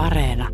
[0.00, 0.48] Areena.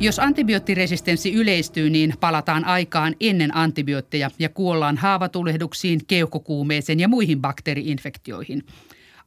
[0.00, 8.62] Jos antibioottiresistenssi yleistyy, niin palataan aikaan ennen antibiootteja ja kuollaan haavatulehduksiin, keuhkokuumeeseen ja muihin bakteeriinfektioihin.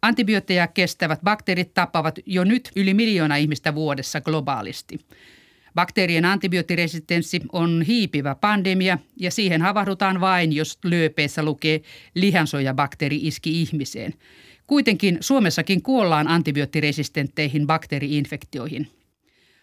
[0.01, 4.99] Antibiootteja kestävät bakteerit tappavat jo nyt yli miljoona ihmistä vuodessa globaalisti.
[5.75, 11.81] Bakteerien antibioottiresistenssi on hiipivä pandemia ja siihen havahdutaan vain, jos lööpeissä lukee
[12.15, 14.13] lihansuojabakteeri iski ihmiseen.
[14.67, 18.87] Kuitenkin Suomessakin kuollaan antibioottiresistentteihin bakteeriinfektioihin–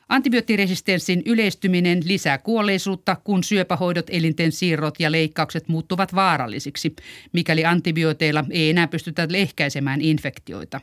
[0.08, 6.96] Antibioottiresistenssin yleistyminen lisää kuolleisuutta, kun syöpähoidot, elinten siirrot ja leikkaukset muuttuvat vaarallisiksi,
[7.32, 10.80] mikäli antibiooteilla ei enää pystytä ehkäisemään infektioita.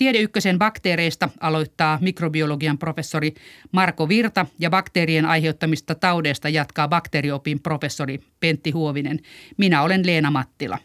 [0.00, 3.34] Tiede Ykkösen bakteereista aloittaa mikrobiologian professori
[3.72, 9.18] Marko Virta ja bakteerien aiheuttamista taudeista jatkaa bakteeriopin professori Pentti Huovinen.
[9.56, 10.78] Minä olen Leena Mattila.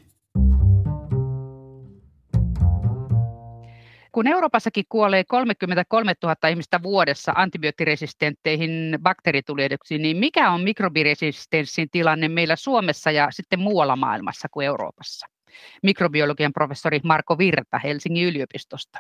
[4.11, 12.55] Kun Euroopassakin kuolee 33 000 ihmistä vuodessa antibioottiresistentteihin bakteeritulehduksiin, niin mikä on mikrobiresistenssin tilanne meillä
[12.55, 15.34] Suomessa ja sitten muualla maailmassa kuin Euroopassa?
[15.83, 18.99] Mikrobiologian professori Marko Virta Helsingin yliopistosta.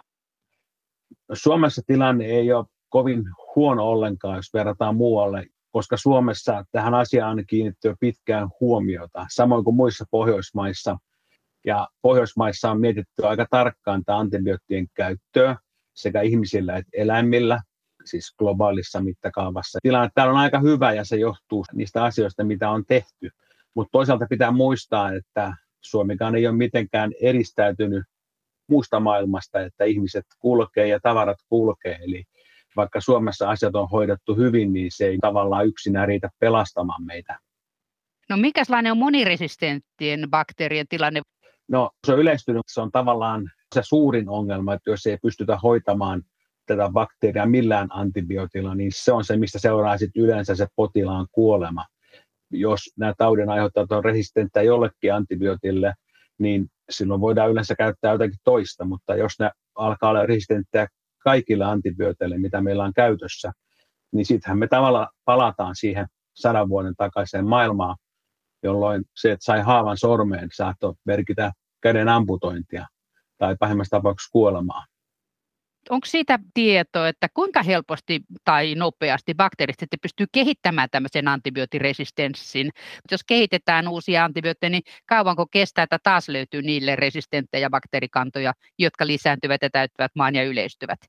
[1.33, 3.23] Suomessa tilanne ei ole kovin
[3.55, 9.75] huono ollenkaan, jos verrataan muualle, koska Suomessa tähän asiaan on kiinnitty pitkään huomiota, samoin kuin
[9.75, 10.97] muissa Pohjoismaissa–
[11.65, 15.55] ja Pohjoismaissa on mietitty aika tarkkaan tämä antibioottien käyttöä
[15.93, 17.61] sekä ihmisillä että eläimillä,
[18.05, 19.79] siis globaalissa mittakaavassa.
[19.81, 23.29] Tilanne täällä on aika hyvä ja se johtuu niistä asioista, mitä on tehty.
[23.73, 25.53] Mutta toisaalta pitää muistaa, että
[25.89, 28.03] Suomikaan ei ole mitenkään eristäytynyt
[28.69, 31.99] muusta maailmasta, että ihmiset kulkee ja tavarat kulkee.
[32.01, 32.23] Eli
[32.75, 37.39] vaikka Suomessa asiat on hoidettu hyvin, niin se ei tavallaan yksinään riitä pelastamaan meitä.
[38.29, 41.21] No mikäslainen on moniresistenttien bakteerien tilanne?
[41.67, 46.23] No se on yleistynyt, se on tavallaan se suurin ongelma, että jos ei pystytä hoitamaan
[46.65, 51.85] tätä bakteeria millään antibiootilla, niin se on se, mistä seuraa sitten yleensä se potilaan kuolema.
[52.59, 55.93] Jos nämä taudin aiheuttajat on resistenttejä jollekin antibiootille,
[56.37, 60.87] niin silloin voidaan yleensä käyttää jotakin toista, mutta jos ne alkaa olla resistenttejä
[61.23, 63.51] kaikille antibiooteille, mitä meillä on käytössä,
[64.11, 67.95] niin sittenhän me tavallaan palataan siihen sadan vuoden takaiseen maailmaan,
[68.63, 71.51] jolloin se, että sai haavan sormeen, saattoi merkitä
[71.81, 72.87] käden amputointia
[73.37, 74.85] tai pahimmassa tapauksessa kuolemaa.
[75.89, 82.71] Onko siitä tietoa, että kuinka helposti tai nopeasti bakteerit sitten pystyy kehittämään tämmöisen antibioottiresistenssin?
[83.11, 89.61] Jos kehitetään uusia antibiootteja, niin kauanko kestää, että taas löytyy niille resistenttejä bakteerikantoja, jotka lisääntyvät
[89.61, 90.99] ja täyttävät maan ja yleistyvät?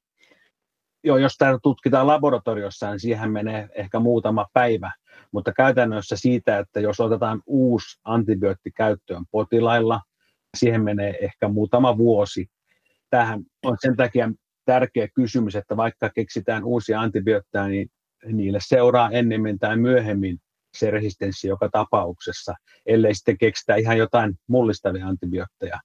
[1.04, 4.92] Joo, jos tämä tutkitaan laboratoriossa, niin siihen menee ehkä muutama päivä,
[5.32, 10.00] mutta käytännössä siitä, että jos otetaan uusi antibiootti käyttöön potilailla,
[10.56, 12.50] siihen menee ehkä muutama vuosi.
[13.10, 14.30] Tähän on sen takia
[14.66, 17.88] tärkeä kysymys, että vaikka keksitään uusia antibiootteja, niin
[18.32, 20.38] niille seuraa ennemmin tai myöhemmin
[20.76, 22.54] se resistenssi joka tapauksessa,
[22.86, 25.80] ellei sitten keksitä ihan jotain mullistavia antibiootteja.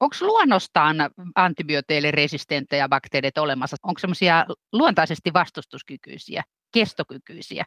[0.00, 0.96] Onko luonnostaan
[1.34, 3.76] antibiooteille resistenttejä bakteerit olemassa?
[3.82, 6.42] Onko semmoisia luontaisesti vastustuskykyisiä,
[6.74, 7.64] kestokykyisiä?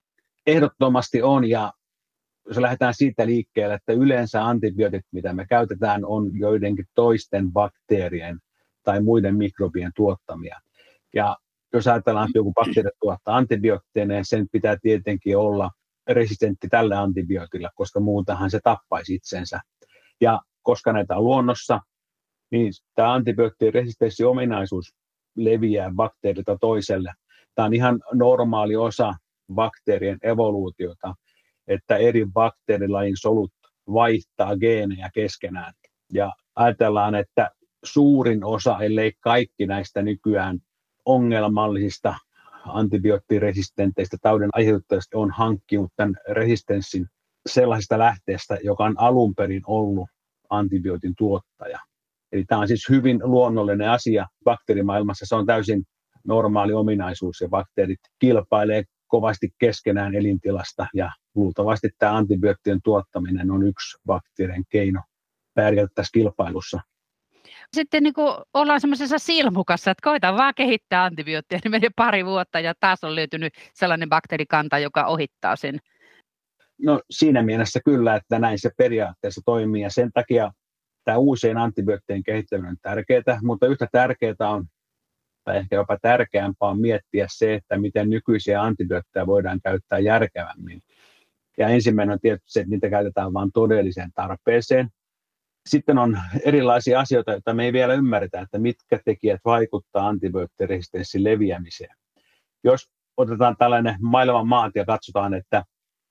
[0.47, 1.73] Ehdottomasti on ja
[2.47, 8.39] jos lähdetään siitä liikkeelle, että yleensä antibiootit, mitä me käytetään, on joidenkin toisten bakteerien
[8.83, 10.59] tai muiden mikrobien tuottamia.
[11.13, 11.37] Ja
[11.73, 15.71] jos ajatellaan, että joku bakteeri tuottaa antibiootteja, niin sen pitää tietenkin olla
[16.07, 19.59] resistentti tälle antibiootille, koska muutahan se tappaisi itsensä.
[20.21, 21.79] Ja koska näitä on luonnossa,
[22.51, 24.93] niin tämä antibioottien resistenssiominaisuus
[25.35, 27.13] leviää bakteerilta toiselle.
[27.55, 29.13] Tämä on ihan normaali osa
[29.53, 31.15] bakteerien evoluutiota,
[31.67, 33.51] että eri bakteerilajin solut
[33.93, 35.73] vaihtaa geenejä keskenään.
[36.13, 37.49] Ja ajatellaan, että
[37.83, 40.59] suurin osa, ellei kaikki näistä nykyään
[41.05, 42.15] ongelmallisista
[42.65, 47.07] antibioottiresistenteistä taudin aiheuttajista on hankkinut tämän resistenssin
[47.49, 50.09] sellaisesta lähteestä, joka on alun perin ollut
[50.49, 51.79] antibiootin tuottaja.
[52.31, 55.25] Eli tämä on siis hyvin luonnollinen asia bakteerimaailmassa.
[55.25, 55.83] Se on täysin
[56.23, 63.97] normaali ominaisuus ja bakteerit kilpailee kovasti keskenään elintilasta ja luultavasti tämä antibioottien tuottaminen on yksi
[64.05, 65.01] bakteerien keino
[65.53, 66.79] pärjätä tässä kilpailussa.
[67.73, 72.59] Sitten niin kuin ollaan semmoisessa silmukassa, että koita vaan kehittää antibiootteja, niin menee pari vuotta
[72.59, 75.79] ja taas on löytynyt sellainen bakteerikanta, joka ohittaa sen.
[76.81, 80.51] No siinä mielessä kyllä, että näin se periaatteessa toimii ja sen takia
[81.03, 84.65] tämä uusien antibioottien kehittäminen on tärkeää, mutta yhtä tärkeää on
[85.43, 90.81] tai ehkä jopa tärkeämpää on miettiä se, että miten nykyisiä antibiootteja voidaan käyttää järkevämmin.
[91.57, 94.89] Ja ensimmäinen on tietysti se, että niitä käytetään vain todelliseen tarpeeseen.
[95.69, 101.95] Sitten on erilaisia asioita, joita me ei vielä ymmärretä, että mitkä tekijät vaikuttaa antibioottiresistenssin leviämiseen.
[102.63, 105.63] Jos otetaan tällainen maailman maat ja katsotaan, että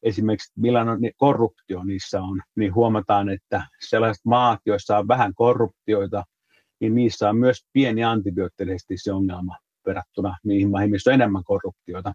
[0.02, 6.24] esimerkiksi millainen korruptio niissä on, niin huomataan, että sellaiset maat, joissa on vähän korruptioita,
[6.80, 9.56] niin niissä on myös pieni antibioottiresistenssiongelma
[9.86, 12.12] verrattuna niihin maihin, missä on enemmän korruptiota.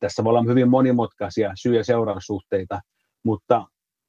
[0.00, 2.80] Tässä voi olla hyvin monimutkaisia syy- ja seuraussuhteita,
[3.24, 3.66] mutta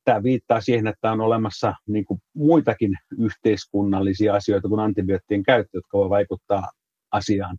[0.09, 5.97] tämä viittaa siihen, että on olemassa niin kuin muitakin yhteiskunnallisia asioita kuin antibioottien käyttö, jotka
[5.97, 6.71] voi vaikuttaa
[7.11, 7.57] asiaan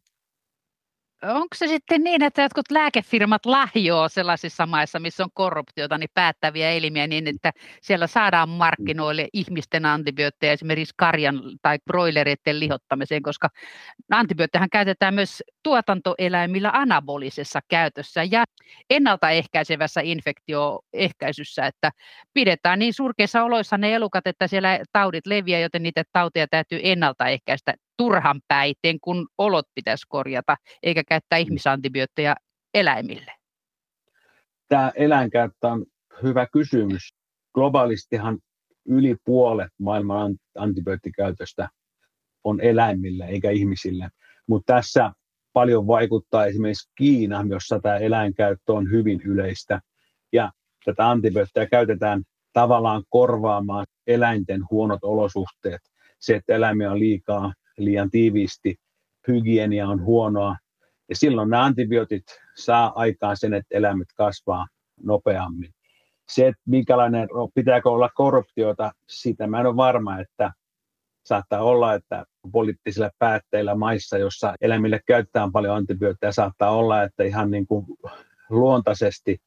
[1.22, 6.70] onko se sitten niin, että jotkut lääkefirmat lahjoa sellaisissa maissa, missä on korruptiota, niin päättäviä
[6.70, 7.52] elimiä niin, että
[7.82, 13.48] siellä saadaan markkinoille ihmisten antibiootteja esimerkiksi karjan tai broilereiden lihottamiseen, koska
[14.10, 18.44] antibioottejahan käytetään myös tuotantoeläimillä anabolisessa käytössä ja
[18.90, 21.90] ennaltaehkäisevässä infektioehkäisyssä, että
[22.34, 27.74] pidetään niin surkeissa oloissa ne elukat, että siellä taudit leviää, joten niitä tauteja täytyy ennaltaehkäistä
[28.00, 31.42] turhan päiten, kun olot pitäisi korjata, eikä käyttää mm.
[31.42, 32.36] ihmisantibiootteja
[32.74, 33.32] eläimille?
[34.68, 35.86] Tämä eläinkäyttö on
[36.22, 37.14] hyvä kysymys.
[37.54, 38.38] Globaalistihan
[38.88, 41.68] yli puolet maailman antibioottikäytöstä
[42.44, 44.08] on eläimille eikä ihmisille.
[44.46, 45.12] Mutta tässä
[45.52, 49.80] paljon vaikuttaa esimerkiksi Kiina, jossa tämä eläinkäyttö on hyvin yleistä.
[50.32, 50.52] Ja
[50.84, 55.80] tätä antibioottia käytetään tavallaan korvaamaan eläinten huonot olosuhteet.
[56.18, 57.52] Se, että eläimiä on liikaa
[57.84, 58.76] liian tiiviisti,
[59.28, 60.56] hygienia on huonoa,
[61.08, 62.24] ja silloin nämä antibiootit
[62.56, 64.66] saa aikaan sen, että eläimet kasvaa
[65.02, 65.70] nopeammin.
[66.28, 70.52] Se, että minkälainen, pitääkö olla korruptiota, siitä mä en ole varma, että
[71.24, 77.50] saattaa olla, että poliittisilla päätteillä maissa, jossa eläimille käytetään paljon antibiootteja, saattaa olla, että ihan
[77.50, 77.86] niin kuin
[78.50, 79.38] luontaisesti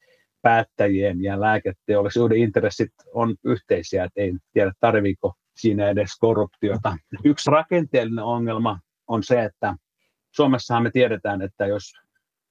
[0.41, 6.97] päättäjien ja lääketeollisuuden intressit on yhteisiä, että ei tiedä tarviiko siinä edes korruptiota.
[7.23, 9.75] Yksi rakenteellinen ongelma on se, että
[10.31, 11.83] Suomessahan me tiedetään, että jos,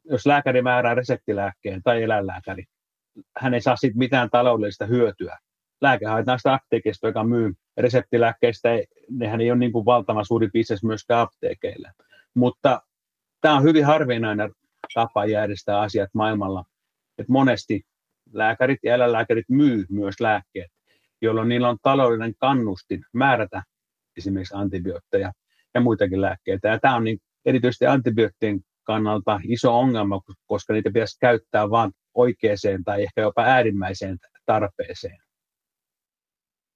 [0.05, 2.65] jos lääkäri määrää reseptilääkkeen tai eläinlääkäri,
[3.39, 5.39] hän ei saa siitä mitään taloudellista hyötyä.
[5.81, 8.69] Lääke haetaan sitä apteekista, joka myy reseptilääkkeistä,
[9.11, 11.93] nehän ei ole niin kuin valtavan suuri bisnes myöskään apteekeille.
[12.35, 12.83] Mutta
[13.41, 14.53] tämä on hyvin harvinainen
[14.95, 16.65] tapa järjestää asiat maailmalla,
[17.19, 17.83] että monesti
[18.33, 20.73] lääkärit ja eläinlääkärit myy myös lääkkeet
[21.23, 23.63] jolloin niillä on taloudellinen kannustin määrätä
[24.17, 25.33] esimerkiksi antibiootteja
[25.75, 26.69] ja muitakin lääkkeitä.
[26.69, 32.85] Ja tämä on niin erityisesti antibioottien kannalta iso ongelma, koska niitä pitäisi käyttää vain oikeaan
[32.85, 35.19] tai ehkä jopa äärimmäiseen tarpeeseen.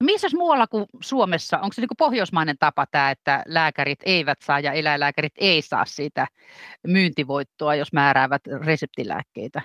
[0.04, 4.72] Missä muualla kuin Suomessa, onko se niin pohjoismainen tapa tämä, että lääkärit eivät saa ja
[4.72, 6.26] eläinlääkärit ei saa siitä
[6.86, 9.62] myyntivoittoa, jos määräävät reseptilääkkeitä?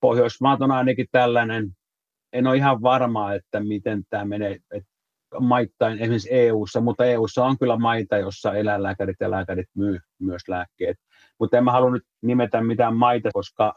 [0.00, 1.76] Pohjoismaat on ainakin tällainen
[2.32, 4.88] en ole ihan varma, että miten tämä menee että
[5.40, 10.98] maittain esimerkiksi EU-ssa, mutta EU-ssa on kyllä maita, jossa eläinlääkärit ja lääkärit myy myös lääkkeet.
[11.40, 13.74] Mutta en mä halua nyt nimetä mitään maita, koska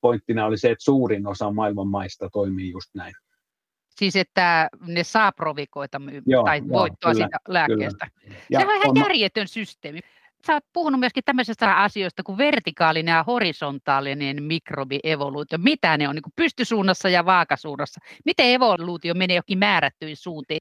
[0.00, 3.14] pointtina oli se, että suurin osa maailman maista toimii just näin.
[3.88, 8.06] Siis että ne saa provikoita myy- joo, tai joo, voittoa kyllä, siitä lääkkeestä.
[8.20, 8.60] Kyllä.
[8.60, 10.00] Se on ihan järjetön systeemi
[10.46, 15.58] sä oot puhunut myöskin tämmöisestä asioista kuin vertikaalinen ja horisontaalinen mikrobievoluutio.
[15.58, 18.00] Mitä ne on niin kuin pystysuunnassa ja vaakasuunnassa?
[18.24, 20.60] Miten evoluutio menee jokin määrättyihin suuntiin,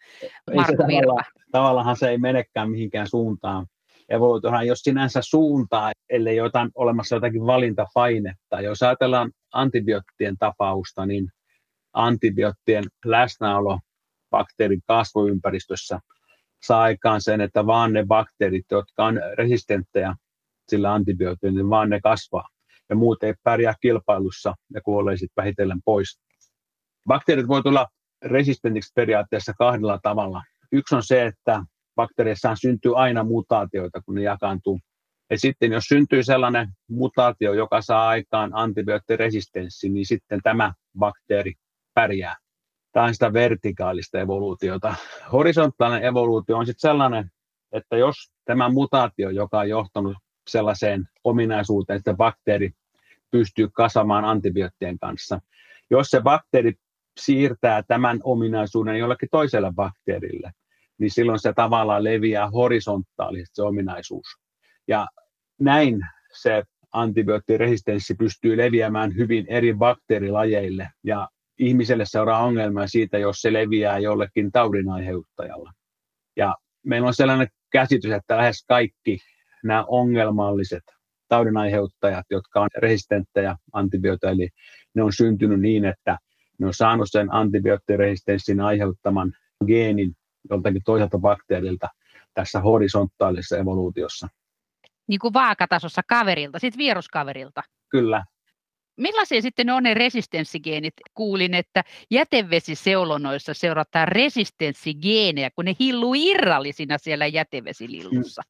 [0.55, 1.23] Marko Virva?
[1.51, 3.65] Tavallaan se ei menekään mihinkään suuntaan.
[4.09, 8.61] Evoluutiohan jos sinänsä suuntaa, ellei jotain olemassa jotakin valintapainetta.
[8.61, 11.27] Jos ajatellaan antibioottien tapausta, niin
[11.93, 13.79] antibioottien läsnäolo
[14.31, 15.99] bakteerin kasvuympäristössä–
[16.67, 20.15] saa aikaan sen, että vaan ne bakteerit, jotka on resistenttejä
[20.67, 22.49] sillä antibiootilla, niin vaan ne kasvaa.
[22.89, 26.19] Ja muut ei pärjää kilpailussa ja kuolee sitten vähitellen pois.
[27.07, 27.87] Bakteerit voi tulla
[28.25, 30.43] resistentiksi periaatteessa kahdella tavalla.
[30.71, 31.63] Yksi on se, että
[31.95, 34.79] bakteereissa syntyy aina mutaatioita, kun ne jakaantuu.
[35.29, 41.53] Ja sitten jos syntyy sellainen mutaatio, joka saa aikaan antibioottiresistenssi, niin sitten tämä bakteeri
[41.93, 42.35] pärjää.
[42.97, 44.95] Tämä on sitä vertikaalista evoluutiota.
[45.31, 47.31] Horisontaalinen evoluutio on sitten sellainen,
[47.71, 50.17] että jos tämä mutaatio, joka on johtanut
[50.49, 52.71] sellaiseen ominaisuuteen, että bakteeri
[53.31, 55.41] pystyy kasvamaan antibioottien kanssa,
[55.89, 56.73] jos se bakteeri
[57.19, 60.51] siirtää tämän ominaisuuden jollekin toiselle bakteerille,
[60.97, 64.27] niin silloin se tavallaan leviää horisontaalisesti se ominaisuus.
[64.87, 65.07] Ja
[65.59, 65.99] näin
[66.41, 71.27] se antibioottiresistenssi pystyy leviämään hyvin eri bakteerilajeille ja
[71.59, 75.69] ihmiselle seuraa ongelmia siitä, jos se leviää jollekin taudin aiheuttajalle.
[76.35, 79.19] Ja meillä on sellainen käsitys, että lähes kaikki
[79.63, 80.83] nämä ongelmalliset
[81.27, 84.47] taudinaiheuttajat, jotka on resistenttejä antibiooteille,
[84.93, 86.17] ne on syntynyt niin, että
[86.59, 89.33] ne on saanut sen antibioottiresistenssin aiheuttaman
[89.67, 90.15] geenin
[90.49, 91.87] joltakin toiselta bakteerilta
[92.33, 94.27] tässä horisontaalisessa evoluutiossa.
[95.07, 97.63] Niin kuin vaakatasossa kaverilta, sitten viruskaverilta.
[97.89, 98.23] Kyllä.
[98.97, 100.93] Millaisia sitten on ne resistenssigeenit?
[101.13, 108.41] Kuulin, että jätevesiseulonoissa seurataan resistenssigeenejä, kun ne hilluu irrallisina siellä jätevesilillussa.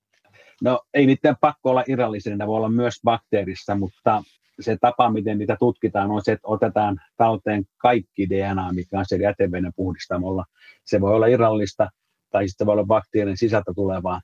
[0.61, 4.23] No ei niiden pakko olla irrallisina, ne voi olla myös bakteerissa, mutta
[4.59, 9.23] se tapa, miten niitä tutkitaan, on se, että otetaan talteen kaikki DNA, mikä on siellä
[9.23, 10.45] jäteveden puhdistamolla.
[10.85, 11.89] Se voi olla irrallista
[12.29, 14.21] tai sitten voi olla bakteerin sisältä tulevaa.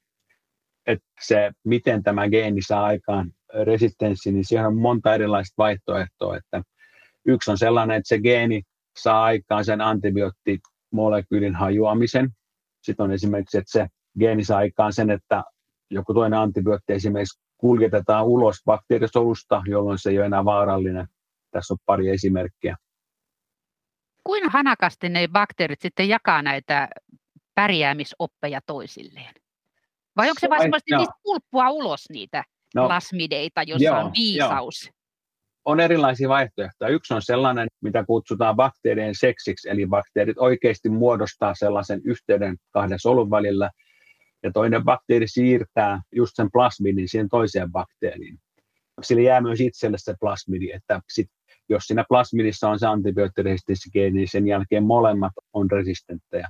[0.87, 3.31] Että se, miten tämä geeni saa aikaan
[3.65, 6.37] resistenssi, niin siihen on monta erilaista vaihtoehtoa.
[6.37, 6.61] Että
[7.25, 8.61] yksi on sellainen, että se geeni
[8.97, 12.29] saa aikaan sen antibiootimolekyylin hajoamisen.
[12.81, 13.87] Sitten on esimerkiksi, että se
[14.19, 15.43] geeni saa aikaan sen, että
[15.89, 21.07] joku toinen antibiootti esimerkiksi kuljetetaan ulos bakteerisolusta, jolloin se ei ole enää vaarallinen.
[21.51, 22.75] Tässä on pari esimerkkiä.
[24.23, 26.89] Kuinka hanakasti ne bakteerit sitten jakaa näitä
[27.55, 29.42] pärjäämisoppeja toisilleen?
[30.17, 32.43] Vai onko se vain semmoista, niistä pulppua ulos niitä
[32.75, 34.85] no, plasmideita, jossa joo, on viisaus?
[34.85, 34.93] Joo.
[35.65, 36.91] On erilaisia vaihtoehtoja.
[36.91, 43.31] Yksi on sellainen, mitä kutsutaan bakteerien seksiksi, eli bakteerit oikeasti muodostaa sellaisen yhteyden kahden solun
[43.31, 43.71] välillä,
[44.43, 48.39] ja toinen bakteeri siirtää just sen plasmidin siihen toiseen bakteeriin.
[49.01, 51.27] Sillä jää myös itselle se plasmidi, että sit,
[51.69, 56.49] jos siinä plasmidissa on se antibioottiresistenssigeeni, niin sen jälkeen molemmat on resistenttejä.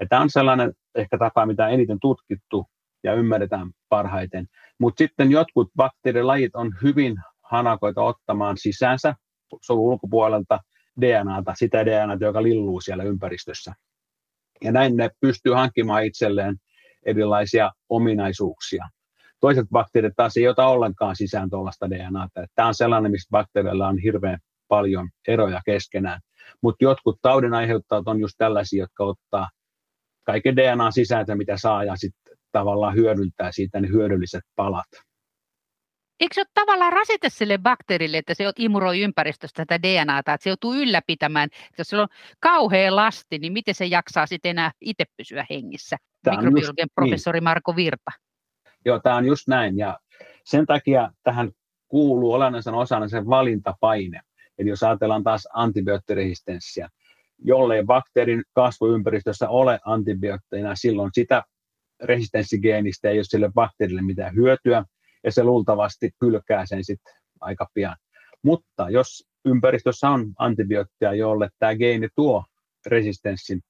[0.00, 2.66] Ja tämä on sellainen ehkä tapa, mitä eniten tutkittu
[3.06, 4.46] ja ymmärretään parhaiten.
[4.80, 9.14] Mutta sitten jotkut bakteerilajit on hyvin hanakoita ottamaan sisäänsä
[9.62, 10.58] solun ulkopuolelta
[11.00, 13.74] DNAta, sitä DNAta, joka lilluu siellä ympäristössä.
[14.64, 16.56] Ja näin ne pystyy hankkimaan itselleen
[17.06, 18.84] erilaisia ominaisuuksia.
[19.40, 22.46] Toiset bakteerit taas ei ota ollenkaan sisään tuollaista DNAta.
[22.54, 26.20] Tämä on sellainen, missä bakteereilla on hirveän paljon eroja keskenään.
[26.62, 29.48] Mutta jotkut taudin aiheuttajat on just tällaisia, jotka ottaa
[30.22, 32.25] kaiken DNA sisältä, mitä saa, ja sitten
[32.58, 34.86] tavallaan hyödyntää siitä ne hyödylliset palat.
[36.20, 40.50] Eikö se ole tavallaan rasite sille bakteerille, että se imuroi ympäristöstä tätä DNAta, että se
[40.50, 42.08] joutuu ylläpitämään, että jos se on
[42.40, 45.96] kauhea lasti, niin miten se jaksaa sitten enää itse pysyä hengissä?
[46.30, 47.44] Mikrobiologian professori niin.
[47.44, 48.10] Marko Virta.
[48.84, 49.98] Joo, tämä on just näin, ja
[50.44, 51.50] sen takia tähän
[51.88, 54.20] kuuluu olennaisen osana se valintapaine.
[54.58, 56.88] Eli jos ajatellaan taas antibioottiresistenssiä,
[57.38, 61.42] jollei bakteerin kasvuympäristössä ole antibiootteina, silloin sitä
[62.02, 64.84] resistenssigeenistä ei ole sille bakteerille mitään hyötyä,
[65.24, 67.96] ja se luultavasti kylkää sen sitten aika pian.
[68.42, 72.44] Mutta jos ympäristössä on antibioottia, jolle tämä geeni tuo
[72.86, 73.60] resistenssin,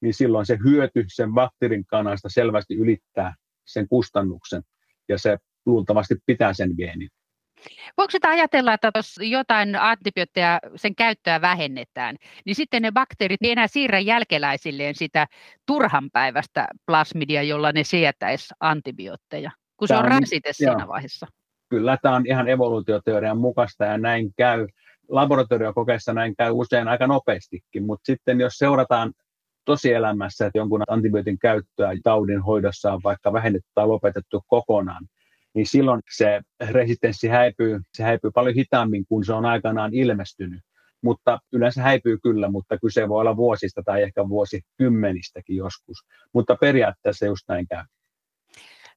[0.00, 3.34] niin silloin se hyöty sen bakteerin kanasta selvästi ylittää
[3.66, 4.62] sen kustannuksen,
[5.08, 7.08] ja se luultavasti pitää sen geenin.
[7.96, 13.50] Voiko sitä ajatella, että jos jotain antibiootteja, sen käyttöä vähennetään, niin sitten ne bakteerit ei
[13.50, 15.26] enää siirrä jälkeläisilleen sitä
[15.66, 20.88] turhanpäiväistä plasmidia, jolla ne sietäisi antibiootteja, kun se on, on rasite siinä joo.
[20.88, 21.26] vaiheessa?
[21.68, 24.66] Kyllä, tämä on ihan evoluutioteorian mukaista ja näin käy.
[25.08, 29.12] Laboratoriokokeissa näin käy usein aika nopeastikin, mutta sitten jos seurataan
[29.64, 35.06] tosielämässä, että jonkun antibiootin käyttöä taudin hoidossa on vaikka vähennetty tai lopetettu kokonaan,
[35.54, 36.40] niin silloin se
[36.70, 40.60] resistenssi häipyy, se häipyy paljon hitaammin kuin se on aikanaan ilmestynyt.
[41.02, 45.98] Mutta yleensä häipyy kyllä, mutta kyse voi olla vuosista tai ehkä vuosikymmenistäkin joskus.
[46.34, 47.84] Mutta periaatteessa just näin käy.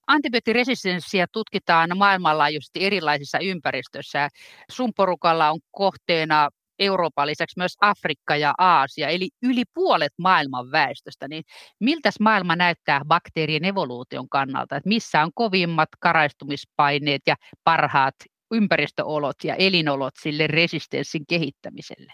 [0.07, 4.29] Antibioottiresistenssiä tutkitaan maailmanlaajuisesti erilaisissa ympäristöissä.
[4.71, 11.27] Sun porukalla on kohteena Euroopan lisäksi myös Afrikka ja Aasia, eli yli puolet maailman väestöstä,
[11.27, 11.43] niin
[11.79, 18.15] miltä maailma näyttää bakteerien evoluution kannalta, että missä on kovimmat karaistumispaineet ja parhaat
[18.51, 22.13] ympäristöolot ja elinolot sille resistenssin kehittämiselle?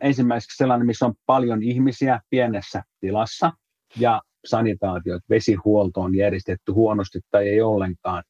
[0.00, 3.52] Ensimmäiseksi sellainen, missä on paljon ihmisiä pienessä tilassa
[3.96, 8.22] ja sanitaatio, että vesihuolto on järjestetty huonosti tai ei ollenkaan.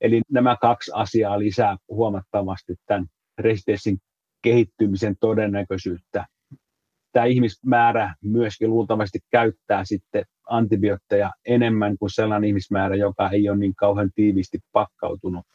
[0.00, 3.06] Eli nämä kaksi asiaa lisää huomattavasti tämän
[3.38, 3.98] resistenssin
[4.42, 6.26] kehittymisen todennäköisyyttä.
[7.12, 13.74] Tämä ihmismäärä myöskin luultavasti käyttää sitten antibiootteja enemmän kuin sellainen ihmismäärä, joka ei ole niin
[13.74, 15.46] kauhean tiiviisti pakkautunut.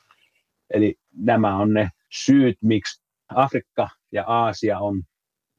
[0.74, 1.90] Eli nämä on ne
[2.26, 3.04] syyt, miksi
[3.36, 5.04] Afrikka ja Aasia on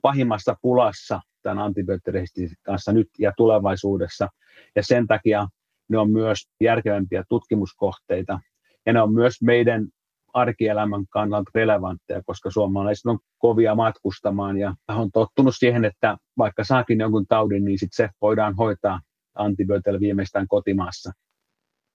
[0.02, 4.28] pahimmassa pulassa tämän antibioottiresistenssin kanssa nyt ja tulevaisuudessa.
[4.76, 5.48] Ja sen takia
[5.88, 8.40] ne on myös järkevämpiä tutkimuskohteita.
[8.86, 9.88] Ja ne on myös meidän
[10.34, 17.00] arkielämän kannalta relevantteja, koska suomalaiset on kovia matkustamaan ja on tottunut siihen, että vaikka saakin
[17.00, 19.00] jonkun taudin, niin sit se voidaan hoitaa
[19.34, 21.12] antibiootilla viimeistään kotimaassa.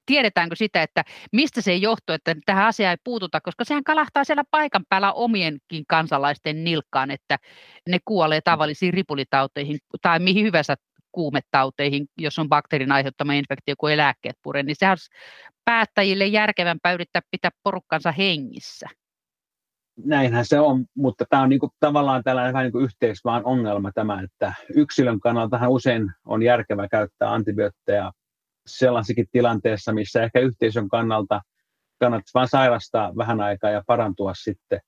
[0.06, 1.04] tiedetäänkö sitä, että
[1.34, 5.84] mistä se johtuu, että tähän asiaan ei puututa, koska sehän kalahtaa siellä paikan päällä omienkin
[5.88, 7.38] kansalaisten nilkkaan, että
[7.90, 10.76] ne kuolee tavallisiin ripulitauteihin tai mihin hyvänsä
[11.12, 15.10] kuumetauteihin, jos on bakteerin aiheuttama infektio, kun ei lääkkeet pure, niin sehän olisi
[15.66, 18.88] päättäjille järkevämpää yrittää pitää porukkansa hengissä.
[20.06, 23.92] Näinhän se on, mutta tämä on niin kuin, tavallaan tällainen vähän niin kuin yhteisvaan ongelma
[23.92, 28.12] tämä, että yksilön kannalta usein on järkevä käyttää antibiootteja
[28.68, 31.42] sellaisessakin tilanteessa, missä ehkä yhteisön kannalta
[32.00, 34.80] kannattaisi vain sairastaa vähän aikaa ja parantua sitten.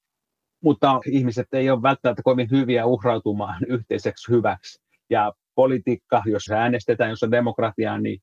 [0.64, 4.82] Mutta ihmiset ei ole välttämättä kovin hyviä uhrautumaan yhteiseksi hyväksi.
[5.10, 8.22] Ja politiikka, jos äänestetään, jos on demokratiaa, niin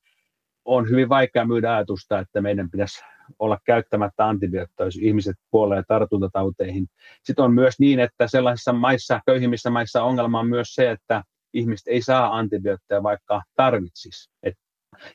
[0.65, 3.03] on hyvin vaikea myydä ajatusta, että meidän pitäisi
[3.39, 6.87] olla käyttämättä antibiootteja, jos ihmiset kuolee tartuntatauteihin.
[7.23, 11.87] Sitten on myös niin, että sellaisissa maissa, köyhimmissä maissa ongelma on myös se, että ihmiset
[11.87, 14.29] ei saa antibiootteja, vaikka tarvitsisi.
[14.43, 14.53] Et,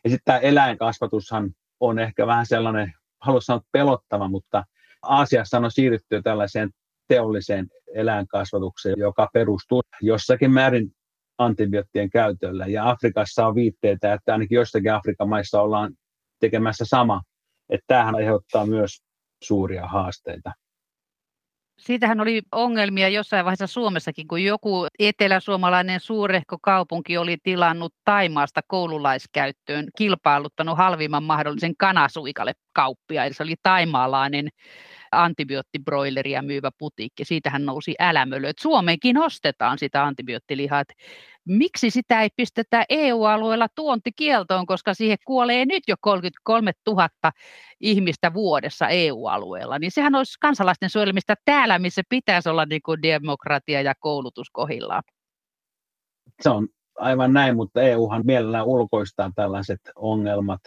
[0.04, 4.64] ja sitten tämä eläinkasvatushan on ehkä vähän sellainen, haluaisin sanoa pelottava, mutta
[5.02, 6.70] Aasiassa on siirrytty tällaiseen
[7.08, 10.92] teolliseen eläinkasvatukseen, joka perustuu jossakin määrin
[11.38, 12.66] antibioottien käytöllä.
[12.66, 15.92] Ja Afrikassa on viitteitä, että ainakin joissakin Afrikan maissa ollaan
[16.40, 17.22] tekemässä sama.
[17.68, 19.02] Että tämähän aiheuttaa myös
[19.42, 20.52] suuria haasteita.
[21.78, 29.86] Siitähän oli ongelmia jossain vaiheessa Suomessakin, kun joku eteläsuomalainen suurehko kaupunki oli tilannut Taimaasta koululaiskäyttöön,
[29.98, 33.24] kilpailuttanut halvimman mahdollisen kanasuikalle kauppia.
[33.24, 34.48] Eli se oli taimaalainen
[35.22, 37.24] antibioottibroileria myyvä putiikki.
[37.24, 40.80] Siitähän nousi älämölö, että Suomeenkin ostetaan sitä antibioottilihaa.
[40.80, 40.94] Että
[41.48, 47.08] miksi sitä ei pistetä EU-alueella tuontikieltoon, koska siihen kuolee nyt jo 33 000
[47.80, 49.78] ihmistä vuodessa EU-alueella.
[49.78, 55.02] Niin sehän olisi kansalaisten suojelemista täällä, missä pitäisi olla niin kuin demokratia ja koulutus kohillaan.
[56.42, 56.68] Se on
[56.98, 60.60] aivan näin, mutta EUhan mielellään ulkoistaa tällaiset ongelmat.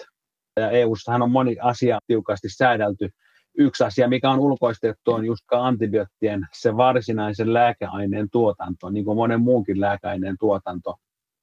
[0.59, 3.09] Ja EUssahan on moni asia tiukasti säädelty
[3.57, 9.41] yksi asia, mikä on ulkoistettu, on just antibioottien se varsinaisen lääkeaineen tuotanto, niin kuin monen
[9.41, 10.95] muunkin lääkeaineen tuotanto.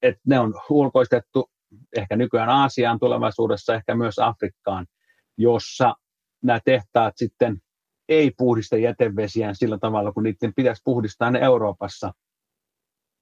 [0.03, 1.51] Et ne on ulkoistettu
[1.97, 4.87] ehkä nykyään Aasiaan tulevaisuudessa, ehkä myös Afrikkaan,
[5.39, 5.95] jossa
[6.43, 7.57] nämä tehtaat sitten
[8.09, 12.13] ei puhdista jätevesiään sillä tavalla, kun niiden pitäisi puhdistaa ne Euroopassa.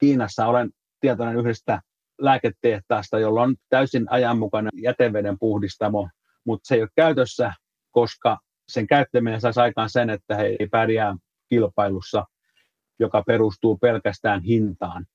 [0.01, 1.81] Kiinassa olen tietoinen yhdestä
[2.21, 6.09] lääketehtaasta, jolla on täysin ajanmukainen jäteveden puhdistamo,
[6.45, 7.53] mutta se ei ole käytössä,
[7.91, 11.17] koska sen käyttäminen saisi aikaan sen, että he ei pärjää
[11.49, 12.25] kilpailussa,
[12.99, 15.07] joka perustuu pelkästään hintaan.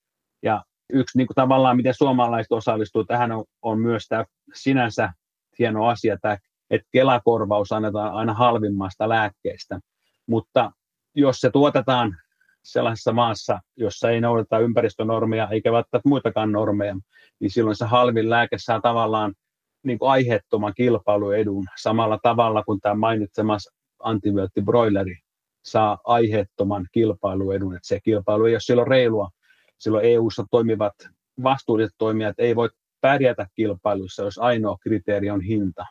[0.44, 5.14] Ja yksi niin kuin tavallaan, miten suomalaiset osallistuu tähän, on, on myös tämä sinänsä
[5.60, 6.38] hieno asia, tämä,
[6.70, 9.80] että Kelakorvaus annetaan aina halvimmasta lääkkeestä.
[10.28, 10.72] Mutta
[11.16, 12.18] jos se tuotetaan
[12.64, 16.96] sellaisessa maassa, jossa ei noudata ympäristönormeja eikä välttämättä muitakaan normeja,
[17.40, 19.34] niin silloin se halvin lääke saa tavallaan
[19.84, 25.16] niin kuin aiheettoman kilpailuedun samalla tavalla kuin tämä mainitsemas antibioottibroileri
[25.66, 29.30] saa aiheettoman kilpailuedun, että se kilpailu ei ole silloin reilua.
[29.80, 30.94] Silloin EU-ssa toimivat
[31.44, 32.70] vastuulliset toimijat ei voi
[33.02, 35.86] pärjätä kilpailussa, jos ainoa kriteeri on hinta.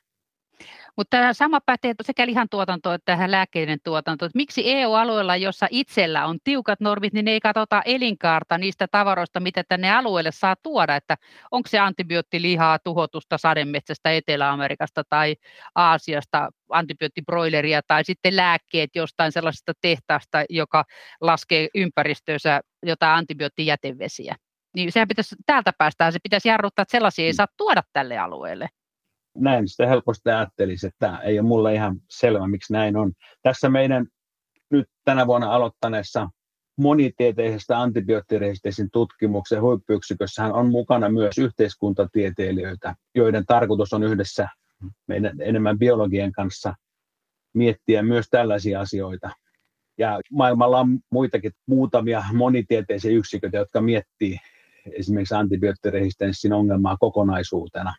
[0.96, 4.30] Mutta tämä sama pätee sekä lihantuotantoon että tähän lääkkeiden tuotantoon.
[4.34, 9.92] Miksi EU-alueella, jossa itsellä on tiukat normit, niin ei katsota elinkaarta niistä tavaroista, mitä tänne
[9.92, 11.16] alueelle saa tuoda, että
[11.50, 15.36] onko se antibioottilihaa tuhotusta sademetsästä Etelä-Amerikasta tai
[15.74, 20.84] Aasiasta, antibioottibroileria tai sitten lääkkeet jostain sellaisesta tehtaasta, joka
[21.20, 24.36] laskee ympäristöönsä jotain antibioottijätevesiä.
[24.76, 28.68] Niin sehän pitäisi, täältä päästään, se pitäisi jarruttaa, että sellaisia ei saa tuoda tälle alueelle
[29.38, 33.12] näin sitä helposti ajattelisi, että ei ole mulle ihan selvä, miksi näin on.
[33.42, 34.06] Tässä meidän
[34.70, 36.28] nyt tänä vuonna aloittaneessa
[36.78, 44.48] monitieteisessä antibioottiresistenssin tutkimuksen huippuyksikössähän on mukana myös yhteiskuntatieteilijöitä, joiden tarkoitus on yhdessä
[45.06, 46.74] meidän enemmän biologien kanssa
[47.54, 49.30] miettiä myös tällaisia asioita.
[49.98, 54.38] Ja maailmalla on muitakin muutamia monitieteisiä yksiköitä, jotka miettii
[54.92, 57.94] esimerkiksi antibioottiresistenssin ongelmaa kokonaisuutena.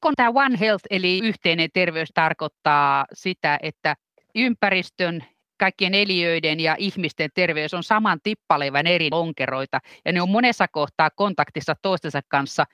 [0.00, 3.96] Kun tämä One Health eli yhteinen terveys tarkoittaa sitä, että
[4.34, 5.24] ympäristön
[5.60, 11.10] kaikkien eliöiden ja ihmisten terveys on saman tippaleivän eri lonkeroita, ja ne on monessa kohtaa
[11.10, 12.64] kontaktissa toistensa kanssa.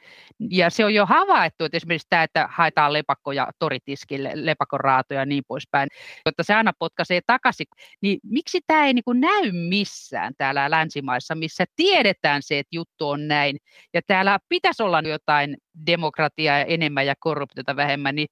[0.50, 5.44] Ja se on jo havaittu, että esimerkiksi tämä, että haetaan lepakkoja toritiskille, lepakoraatoja ja niin
[5.48, 5.88] poispäin,
[6.26, 7.66] jotta se aina potkaisee takaisin.
[8.00, 13.28] Niin miksi tämä ei niin näy missään täällä länsimaissa, missä tiedetään se, että juttu on
[13.28, 13.56] näin,
[13.94, 18.28] ja täällä pitäisi olla jotain demokratiaa enemmän ja korruptiota vähemmän, niin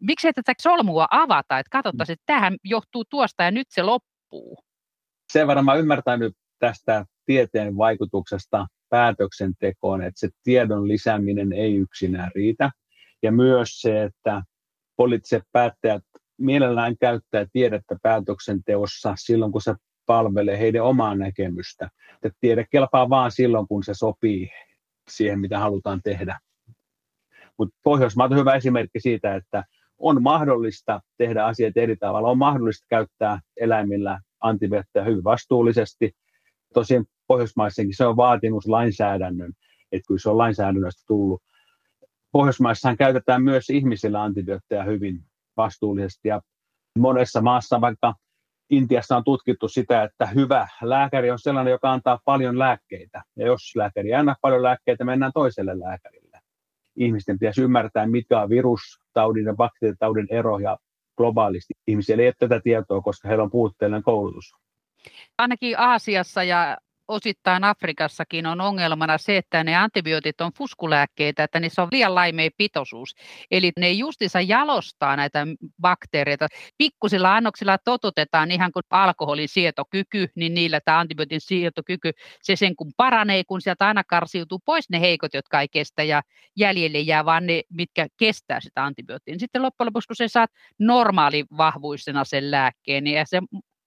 [0.00, 4.58] miksi ei tätä solmua avata, että katsottaisiin, että tähän johtuu tuosta ja nyt se loppuu?
[5.32, 12.70] Sen verran mä ymmärtänyt tästä tieteen vaikutuksesta päätöksentekoon, että se tiedon lisääminen ei yksinään riitä.
[13.22, 14.42] Ja myös se, että
[14.96, 16.02] poliittiset päättäjät
[16.38, 19.74] mielellään käyttää tiedettä päätöksenteossa silloin, kun se
[20.06, 21.90] palvelee heidän omaa näkemystä.
[22.14, 24.50] Että tiede kelpaa vaan silloin, kun se sopii
[25.10, 26.38] siihen, mitä halutaan tehdä.
[27.58, 29.64] Mutta Pohjoismaat on hyvä esimerkki siitä, että
[30.02, 32.28] on mahdollista tehdä asiat eri tavalla.
[32.28, 36.12] On mahdollista käyttää eläimillä antibiootteja hyvin vastuullisesti.
[36.74, 39.52] Tosin Pohjoismaissakin se on vaatimus lainsäädännön,
[39.92, 41.42] että kun se on lainsäädännöstä tullut.
[42.32, 45.20] Pohjoismaissahan käytetään myös ihmisillä antibiootteja hyvin
[45.56, 46.40] vastuullisesti ja
[46.98, 48.14] monessa maassa, vaikka
[48.70, 53.22] Intiassa on tutkittu sitä, että hyvä lääkäri on sellainen, joka antaa paljon lääkkeitä.
[53.36, 56.21] Ja jos lääkäri ei anna paljon lääkkeitä, mennään toiselle lääkärille.
[56.96, 60.78] Ihmisten pitäisi ymmärtää, mikä on virustaudin ja bakteeritaudin ero ja
[61.16, 61.74] globaalisti.
[61.86, 64.52] Ihmisillä ei ole tätä tietoa, koska heillä on puutteellinen koulutus.
[65.38, 71.82] Ainakin Aasiassa ja osittain Afrikassakin on ongelmana se, että ne antibiootit on fuskulääkkeitä, että niissä
[71.82, 73.14] on liian laimea pitoisuus.
[73.50, 75.46] Eli ne justissa jalostaa näitä
[75.80, 76.48] bakteereita.
[76.78, 82.10] Pikkusilla annoksilla totutetaan ihan kuin alkoholin sietokyky, niin niillä tämä antibiootin sietokyky,
[82.42, 86.22] se sen kun paranee, kun sieltä aina karsiutuu pois ne heikot, jotka ei kestä ja
[86.56, 89.38] jäljelle jää vaan ne, mitkä kestää sitä antibioottia.
[89.38, 93.40] Sitten loppujen lopuksi, kun sä saat normaali vahvuisena sen lääkkeen, niin se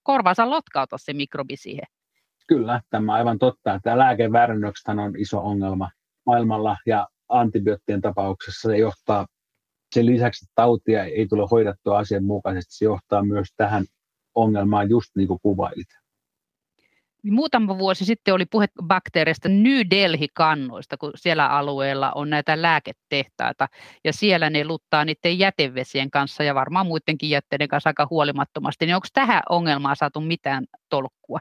[0.03, 1.94] korvaansa lotkauta se mikrobi siihen.
[2.47, 3.79] Kyllä, tämä on aivan totta.
[3.83, 5.89] Tämä lääkeväärennökset on iso ongelma
[6.25, 9.27] maailmalla ja antibioottien tapauksessa se johtaa
[9.95, 13.85] sen lisäksi, että tautia ei tule hoidettua asianmukaisesti, se johtaa myös tähän
[14.35, 15.87] ongelmaan just niin kuin kuvailit.
[17.31, 23.67] Muutama vuosi sitten oli puhe bakteereista New Delhi-kannoista, kun siellä alueella on näitä lääketehtaita,
[24.03, 28.85] ja siellä ne luttaa niiden jätevesien kanssa ja varmaan muidenkin jätteiden kanssa aika huolimattomasti.
[28.85, 31.39] Niin onko tähän ongelmaan saatu mitään tolkkua?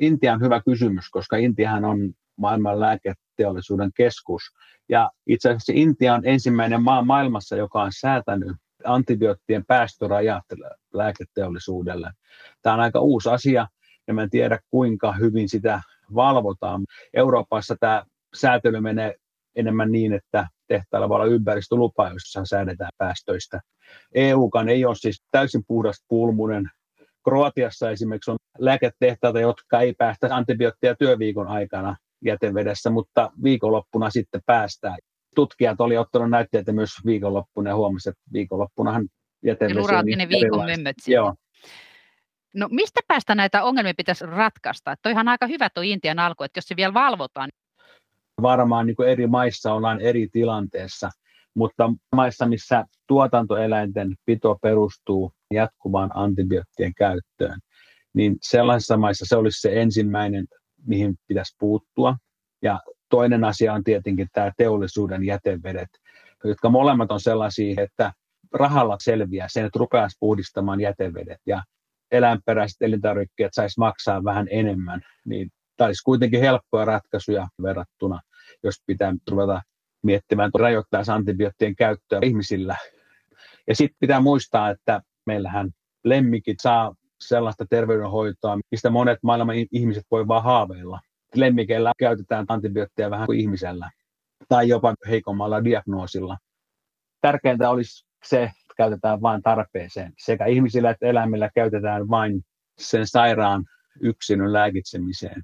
[0.00, 4.42] Intia on hyvä kysymys, koska Intiahan on maailman lääketeollisuuden keskus.
[4.88, 10.44] Ja itse asiassa Intia on ensimmäinen maa maailmassa, joka on säätänyt antibioottien päästörajat
[10.94, 12.10] lääketeollisuudelle.
[12.62, 13.66] Tämä on aika uusi asia,
[14.06, 15.80] ja mä en tiedä kuinka hyvin sitä
[16.14, 16.86] valvotaan.
[17.14, 19.14] Euroopassa tämä säätely menee
[19.56, 23.60] enemmän niin, että tehtailla voi olla ympäristölupa, jossa säädetään päästöistä.
[24.14, 26.70] EUkan ei ole siis täysin puhdas pulmunen
[27.28, 34.98] Kroatiassa esimerkiksi on lääketehtaita, jotka ei päästä antibioottia työviikon aikana jätevedessä, mutta viikonloppuna sitten päästään.
[35.34, 39.08] Tutkijat oli ottanut näytteitä myös viikonloppuna ja huomasivat, että viikonloppunahan
[39.44, 40.66] jätevesi on niin viikon
[41.06, 41.34] Joo.
[42.54, 44.92] No mistä päästä näitä ongelmia pitäisi ratkaista?
[44.92, 47.48] Että ihan aika hyvä tuo Intian alku, että jos se vielä valvotaan.
[48.42, 51.10] Varmaan niin kuin eri maissa ollaan eri tilanteessa,
[51.54, 57.60] mutta maissa, missä tuotantoeläinten pito perustuu jatkuvaan antibioottien käyttöön,
[58.14, 60.46] niin sellaisissa maissa se olisi se ensimmäinen,
[60.86, 62.16] mihin pitäisi puuttua.
[62.62, 62.80] Ja
[63.10, 65.88] toinen asia on tietenkin tämä teollisuuden jätevedet,
[66.44, 68.12] jotka molemmat on sellaisia, että
[68.52, 71.62] rahalla selviää sen, että rupeaisi puhdistamaan jätevedet ja
[72.10, 78.20] eläinperäiset elintarvikkeet saisi maksaa vähän enemmän, niin tämä olisi kuitenkin helppoja ratkaisuja verrattuna,
[78.62, 79.62] jos pitää ruveta
[80.02, 82.76] miettimään, että rajoittaisi antibioottien käyttöä ihmisillä.
[83.66, 85.70] Ja sitten pitää muistaa, että meillähän
[86.04, 91.00] lemmikit saa sellaista terveydenhoitoa, mistä monet maailman ihmiset voi vaan haaveilla.
[91.34, 93.90] Lemmikeillä käytetään antibiootteja vähän kuin ihmisellä
[94.48, 96.36] tai jopa heikommalla diagnoosilla.
[97.20, 100.12] Tärkeintä olisi se, että käytetään vain tarpeeseen.
[100.18, 102.42] Sekä ihmisillä että eläimillä käytetään vain
[102.78, 103.64] sen sairaan
[104.00, 105.42] yksilön lääkitsemiseen.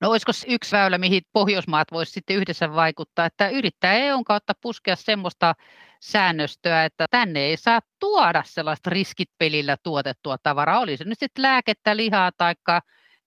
[0.00, 4.96] No olisiko yksi väylä, mihin Pohjoismaat voisi sitten yhdessä vaikuttaa, että yrittää EUn kautta puskea
[4.96, 5.54] semmoista
[6.00, 11.96] säännöstöä, että tänne ei saa tuoda sellaista riskit pelillä tuotettua tavaraa, olisi nyt sitten lääkettä,
[11.96, 12.54] lihaa tai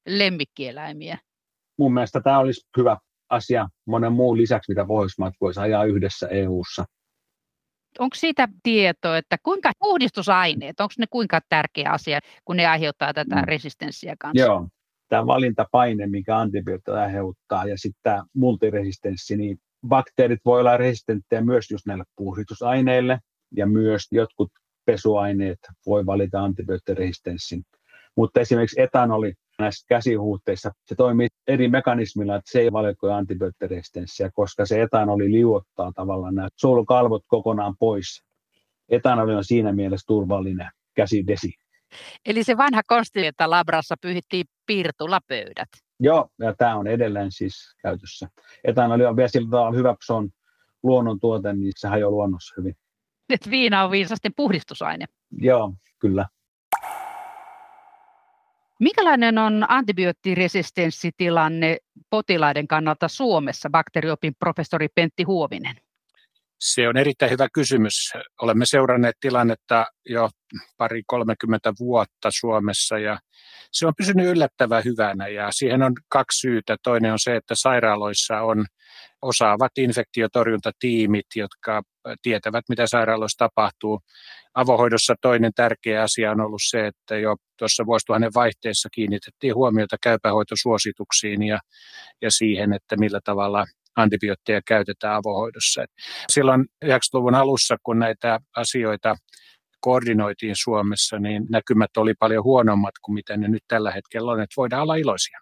[0.08, 1.18] lemmikkieläimiä.
[1.78, 2.98] Mun mielestä tämä olisi hyvä
[3.30, 6.86] asia monen muun lisäksi, mitä Pohjoismaat voisi ajaa yhdessä EU:ssa.
[8.00, 13.36] Onko siitä tietoa, että kuinka puhdistusaineet, onko ne kuinka tärkeä asia, kun ne aiheuttaa tätä
[13.36, 13.44] mm.
[13.46, 14.46] resistenssiä kanssa?
[14.46, 14.68] Joo,
[15.10, 21.72] tämä valintapaine, mikä antibiootti aiheuttaa, ja sitten tämä multiresistenssi, niin bakteerit voi olla resistenttejä myös
[21.72, 23.20] just näille puhdistusaineille,
[23.56, 24.52] ja myös jotkut
[24.86, 27.64] pesuaineet voi valita antibioottiresistenssin.
[28.16, 34.66] Mutta esimerkiksi etanoli näissä käsihuutteissa, se toimii eri mekanismilla, että se ei valikoi antibioottiresistenssiä, koska
[34.66, 38.24] se etanoli liuottaa tavallaan nämä suolukalvot kokonaan pois.
[38.90, 41.54] Etanoli on siinä mielessä turvallinen käsidesi.
[42.26, 45.70] Eli se vanha konsti, että labrassa pyhittiin piirtulapöydät.
[46.00, 48.30] Joo, ja tämä on edelleen siis käytössä.
[48.64, 50.30] Etanoli on vielä sillä tavalla hyvä, kun se on
[50.84, 52.76] luonnontuote, niin se hajoaa luonnossa hyvin.
[53.30, 55.06] Et viina on viisasti puhdistusaine.
[55.42, 56.26] Joo, kyllä.
[58.80, 61.78] Minkälainen on antibioottiresistenssitilanne
[62.10, 65.76] potilaiden kannalta Suomessa, bakteriopin professori Pentti Huovinen?
[66.60, 68.12] Se on erittäin hyvä kysymys.
[68.42, 70.30] Olemme seuranneet tilannetta jo
[70.78, 73.20] pari 30 vuotta Suomessa ja
[73.72, 76.76] se on pysynyt yllättävän hyvänä ja siihen on kaksi syytä.
[76.84, 78.66] Toinen on se, että sairaaloissa on
[79.22, 81.82] osaavat infektiotorjuntatiimit, jotka
[82.22, 84.00] tietävät, mitä sairaaloissa tapahtuu.
[84.54, 91.44] Avohoidossa toinen tärkeä asia on ollut se, että jo tuossa vuosituhannen vaihteessa kiinnitettiin huomiota käypähoitosuosituksiin
[91.44, 91.60] ja,
[92.22, 93.66] ja siihen, että millä tavalla
[94.00, 95.86] antibiootteja käytetään avohoidossa.
[96.30, 99.16] Silloin 90-luvun alussa, kun näitä asioita
[99.82, 104.54] koordinoitiin Suomessa, niin näkymät oli paljon huonommat kuin mitä ne nyt tällä hetkellä on, että
[104.58, 105.40] voidaan olla iloisia.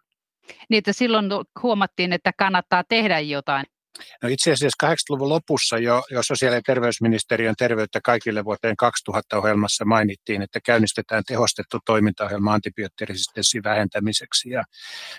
[0.70, 1.26] Että silloin
[1.64, 3.66] huomattiin, että kannattaa tehdä jotain.
[4.24, 9.86] No itse asiassa 80-luvun lopussa jo, jo sosiaali- ja terveysministeriön terveyttä kaikille vuoteen 2000 ohjelmassa
[9.86, 14.50] mainittiin, että käynnistetään tehostettu toimintaohjelma antibioottiresistenssin vähentämiseksi.
[14.50, 14.64] Ja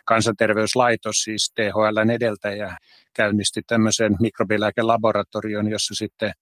[0.05, 2.77] kansanterveyslaitos, siis THLn edeltäjä,
[3.15, 6.33] käynnisti tämmöisen mikrobilääkelaboratorion, jossa sitten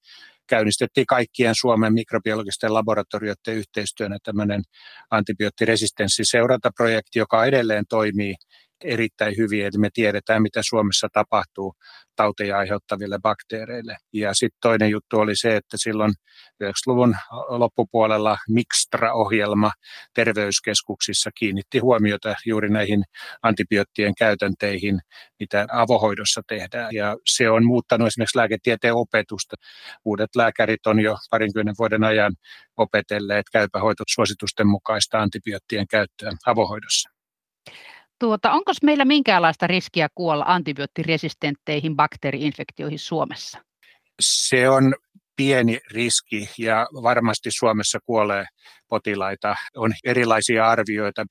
[0.46, 4.62] käynnistettiin kaikkien Suomen mikrobiologisten laboratorioiden yhteistyönä tämmöinen
[5.10, 8.34] antibioottiresistenssiseurantaprojekti, joka edelleen toimii
[8.84, 11.74] erittäin hyvin, eli me tiedetään, mitä Suomessa tapahtuu
[12.16, 13.96] tauteja aiheuttaville bakteereille.
[14.12, 16.12] Ja sitten toinen juttu oli se, että silloin
[16.64, 17.16] 90-luvun
[17.48, 19.70] loppupuolella Mixtra-ohjelma
[20.14, 23.04] terveyskeskuksissa kiinnitti huomiota juuri näihin
[23.42, 25.00] antibioottien käytänteihin,
[25.40, 26.94] mitä avohoidossa tehdään.
[26.94, 29.56] Ja se on muuttanut esimerkiksi lääketieteen opetusta.
[30.04, 32.34] Uudet lääkärit on jo parinkymmenen vuoden ajan
[32.76, 37.10] opetelleet käypähoitosuositusten mukaista antibioottien käyttöä avohoidossa.
[38.18, 43.58] Tuota, onko meillä minkäänlaista riskiä kuolla antibioottiresistentteihin bakteeriinfektioihin Suomessa?
[44.20, 44.94] Se on
[45.36, 48.44] pieni riski ja varmasti Suomessa kuolee
[48.88, 49.56] potilaita.
[49.76, 51.24] On erilaisia arvioita.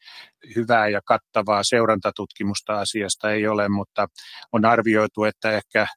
[0.56, 4.08] Hyvää ja kattavaa seurantatutkimusta asiasta ei ole, mutta
[4.52, 5.88] on arvioitu, että ehkä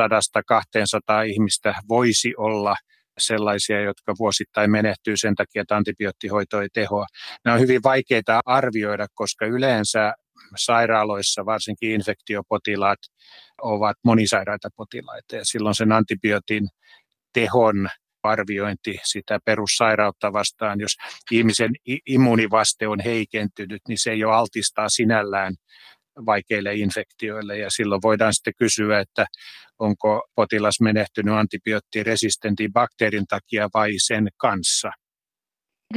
[0.00, 2.74] 100-200 ihmistä voisi olla
[3.18, 7.06] sellaisia, jotka vuosittain menehtyy sen takia, että antibioottihoito ei tehoa.
[7.44, 10.12] Nämä on hyvin vaikeita arvioida, koska yleensä
[10.56, 12.98] sairaaloissa varsinkin infektiopotilaat
[13.62, 16.68] ovat monisairaita potilaita ja silloin sen antibiootin
[17.32, 17.88] tehon
[18.22, 20.92] arviointi sitä perussairautta vastaan, jos
[21.30, 21.70] ihmisen
[22.06, 25.54] immunivaste on heikentynyt, niin se jo altistaa sinällään
[26.26, 29.26] vaikeille infektioille ja silloin voidaan sitten kysyä, että
[29.78, 34.90] onko potilas menehtynyt antibioottiresistentin bakteerin takia vai sen kanssa.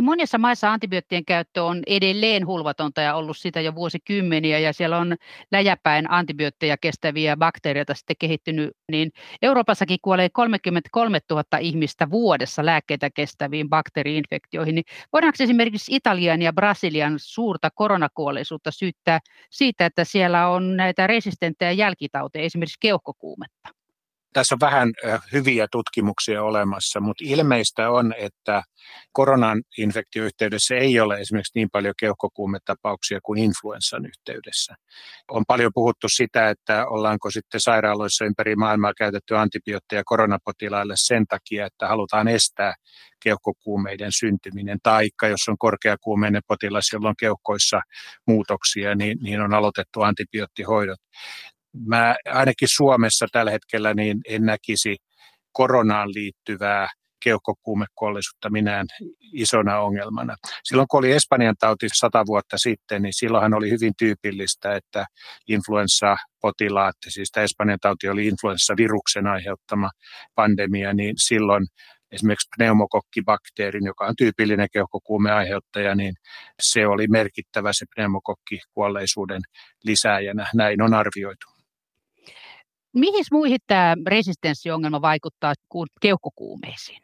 [0.02, 5.16] Monissa maissa antibioottien käyttö on edelleen hulvatonta ja ollut sitä jo vuosikymmeniä ja siellä on
[5.52, 13.70] läjäpäin antibiootteja kestäviä bakteereita sitten kehittynyt, niin Euroopassakin kuolee 33 000 ihmistä vuodessa lääkkeitä kestäviin
[13.70, 14.76] bakteeriinfektioihin.
[14.76, 19.20] Niin voidaanko esimerkiksi Italian ja Brasilian suurta koronakuolleisuutta syyttää
[19.52, 23.77] siitä, että siellä on näitä resistenttejä jälkitauteja, esimerkiksi keuhkokuumetta?
[24.34, 24.90] Tässä on vähän
[25.34, 28.64] hyviä tutkimuksia olemassa, mutta ilmeistä on, että
[29.12, 34.76] koronan infektioyhteydessä ei ole esimerkiksi niin paljon keuhkokuumetapauksia kuin influenssan yhteydessä.
[35.32, 41.66] On paljon puhuttu sitä, että ollaanko sitten sairaaloissa ympäri maailmaa käytetty antibiootteja koronapotilaille sen takia,
[41.66, 42.74] että halutaan estää
[43.24, 47.82] keuhkokuumeiden syntyminen, tai jos on korkeakuumeinen potilas, jolla on keuhkoissa
[48.28, 51.00] muutoksia, niin, niin on aloitettu antibioottihoidot
[51.86, 54.96] mä ainakin Suomessa tällä hetkellä niin en näkisi
[55.52, 56.88] koronaan liittyvää
[57.24, 58.86] keuhkokuumekollisuutta minään
[59.34, 60.36] isona ongelmana.
[60.64, 65.06] Silloin kun oli Espanjan tauti sata vuotta sitten, niin silloinhan oli hyvin tyypillistä, että
[65.48, 69.90] influenssapotilaat, siis tämä Espanjan tauti oli influenssaviruksen aiheuttama
[70.36, 71.66] pandemia, niin silloin
[72.12, 76.14] esimerkiksi pneumokokkibakteerin, joka on tyypillinen keuhkokuumeaiheuttaja, niin
[76.62, 79.42] se oli merkittävä se pneumokokkikuolleisuuden
[79.84, 80.48] lisääjänä.
[80.54, 81.57] Näin on arvioitu.
[83.00, 87.02] Mihin muihin tämä resistenssiongelma vaikuttaa kuin keuhkokuumeisiin?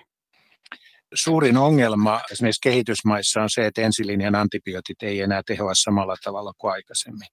[1.14, 6.72] Suurin ongelma esimerkiksi kehitysmaissa on se, että ensilinjan antibiootit ei enää tehoa samalla tavalla kuin
[6.72, 7.28] aikaisemmin.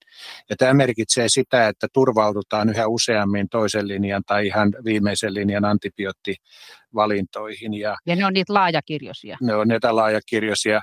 [0.49, 6.35] Ja tämä merkitsee sitä, että turvaudutaan yhä useammin toisen linjan tai ihan viimeisen linjan antibiootti
[6.95, 7.73] valintoihin.
[7.73, 9.37] Ja, ja ne on niitä laajakirjoisia.
[9.41, 10.81] Ne on niitä laajakirjoisia.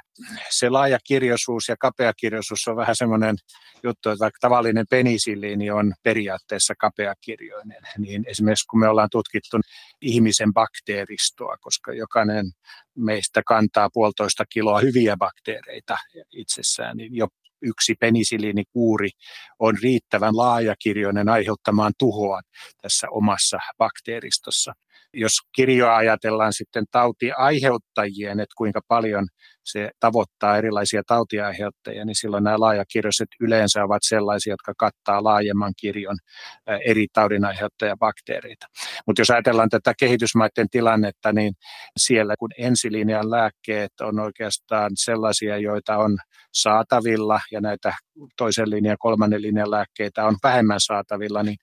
[0.51, 3.37] Se laajakirjoisuus ja kapeakirjoisuus on vähän semmoinen
[3.83, 9.57] juttu, että vaikka tavallinen penisilliini on periaatteessa kapeakirjoinen, niin esimerkiksi kun me ollaan tutkittu
[10.01, 12.47] ihmisen bakteeristoa, koska jokainen
[12.97, 15.97] meistä kantaa puolitoista kiloa hyviä bakteereita
[16.33, 17.27] itsessään, niin jo
[17.63, 19.09] yksi penisiliinikuuri
[19.59, 22.41] on riittävän laajakirjoinen aiheuttamaan tuhoa
[22.83, 24.73] tässä omassa bakteeristossa.
[25.21, 29.27] Jos kirjoa ajatellaan sitten tautiaiheuttajien, että kuinka paljon
[29.73, 36.17] se tavoittaa erilaisia tautiaiheuttajia, niin silloin nämä laajakirjoiset yleensä ovat sellaisia, jotka kattaa laajemman kirjon
[36.85, 38.67] eri taudinaiheuttajabakteereita.
[39.07, 41.55] Mutta jos ajatellaan tätä kehitysmaiden tilannetta, niin
[41.97, 46.19] siellä kun ensilinjan lääkkeet on oikeastaan sellaisia, joita on
[46.55, 47.95] saatavilla ja näitä
[48.37, 51.57] toisen linjan ja kolmannen linjan lääkkeitä on vähemmän saatavilla, niin,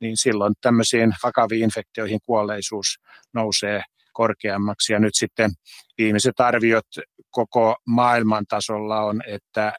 [0.00, 2.98] niin silloin tämmöisiin vakaviin infektioihin kuolleisuus
[3.34, 4.92] nousee korkeammaksi.
[4.92, 5.50] Ja nyt sitten
[5.98, 6.86] viimeiset arviot
[7.30, 9.72] koko maailman tasolla on, että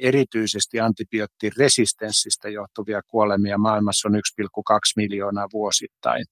[0.00, 4.20] erityisesti antibioottiresistenssistä johtuvia kuolemia maailmassa on 1,2
[4.96, 6.24] miljoonaa vuosittain.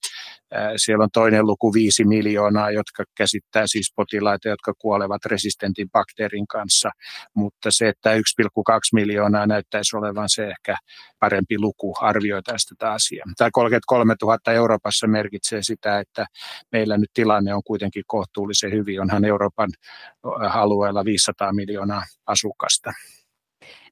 [0.76, 6.90] Siellä on toinen luku 5 miljoonaa, jotka käsittää siis potilaita, jotka kuolevat resistentin bakteerin kanssa,
[7.34, 8.20] mutta se, että 1,2
[8.92, 10.76] miljoonaa näyttäisi olevan se ehkä
[11.20, 13.24] parempi luku arvioitaisiin tätä asiaa.
[13.36, 16.26] Tämä 33 000 Euroopassa merkitsee sitä, että
[16.72, 19.00] meillä nyt tilanne on kuitenkin kohtuullisen hyvin.
[19.00, 19.70] Onhan Euroopan
[20.52, 22.92] alueella 500 miljoonaa asukasta.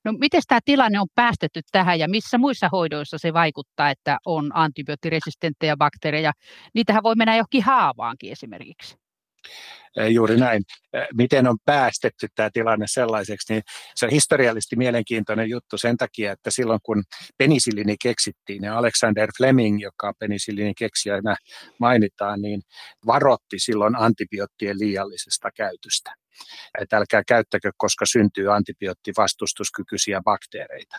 [0.05, 4.51] No miten tämä tilanne on päästetty tähän ja missä muissa hoidoissa se vaikuttaa, että on
[4.55, 6.33] antibioottiresistenttejä bakteereja?
[6.75, 8.97] Niitähän voi mennä johonkin haavaankin esimerkiksi.
[10.11, 10.63] Juuri näin.
[11.15, 13.63] Miten on päästetty tämä tilanne sellaiseksi, niin
[13.95, 17.03] se on historiallisesti mielenkiintoinen juttu sen takia, että silloin kun
[17.39, 21.37] penisillini keksittiin ja Alexander Fleming, joka penisillini keksijänä
[21.79, 22.63] mainitaan, niin
[23.07, 26.15] varotti silloin antibioottien liiallisesta käytöstä
[26.81, 30.97] että älkää käyttäkö, koska syntyy antibioottivastustuskykyisiä bakteereita.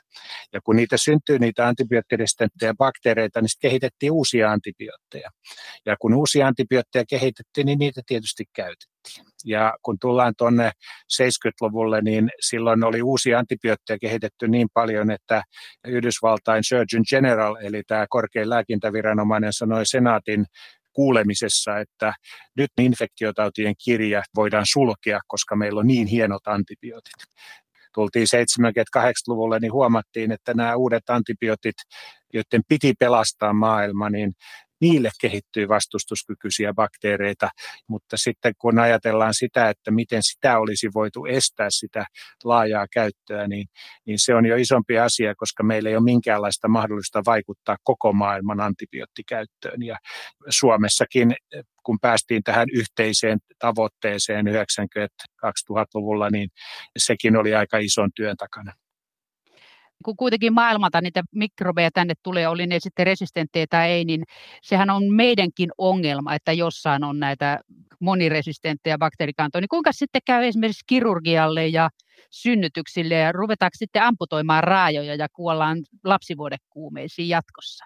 [0.54, 5.30] Ja kun niitä syntyy, niitä antibioottiresistenttejä bakteereita, niin kehitettiin uusia antibiootteja.
[5.86, 9.26] Ja kun uusia antibiootteja kehitettiin, niin niitä tietysti käytettiin.
[9.46, 10.72] Ja kun tullaan tuonne
[11.22, 15.44] 70-luvulle, niin silloin oli uusia antibiootteja kehitetty niin paljon, että
[15.88, 20.46] Yhdysvaltain Surgeon General, eli tämä korkein lääkintäviranomainen, sanoi senaatin
[20.94, 22.14] kuulemisessa, että
[22.58, 27.14] nyt infektiotautien kirja voidaan sulkea, koska meillä on niin hienot antibiootit.
[27.94, 28.28] Tultiin
[29.00, 31.76] 70-80-luvulle, niin huomattiin, että nämä uudet antibiootit,
[32.34, 34.34] joiden piti pelastaa maailma, niin
[34.82, 37.50] niille kehittyy vastustuskykyisiä bakteereita,
[37.88, 42.06] mutta sitten kun ajatellaan sitä, että miten sitä olisi voitu estää sitä
[42.44, 43.68] laajaa käyttöä, niin,
[44.06, 48.60] niin se on jo isompi asia, koska meillä ei ole minkäänlaista mahdollista vaikuttaa koko maailman
[48.60, 49.84] antibioottikäyttöön.
[49.84, 49.98] Ja
[50.50, 51.36] Suomessakin,
[51.84, 56.50] kun päästiin tähän yhteiseen tavoitteeseen 90-2000-luvulla, niin
[56.98, 58.74] sekin oli aika ison työn takana
[60.04, 64.24] kun kuitenkin maailmalta niitä mikrobeja tänne tulee, oli ne sitten resistenttejä tai ei, niin
[64.62, 67.60] sehän on meidänkin ongelma, että jossain on näitä
[68.00, 69.62] moniresistenttejä bakteerikantoja.
[69.62, 71.90] Niin kuinka sitten käy esimerkiksi kirurgialle ja
[72.32, 77.86] synnytyksille ja ruvetaanko sitten amputoimaan raajoja ja kuollaan lapsivuodekuumeisiin jatkossa?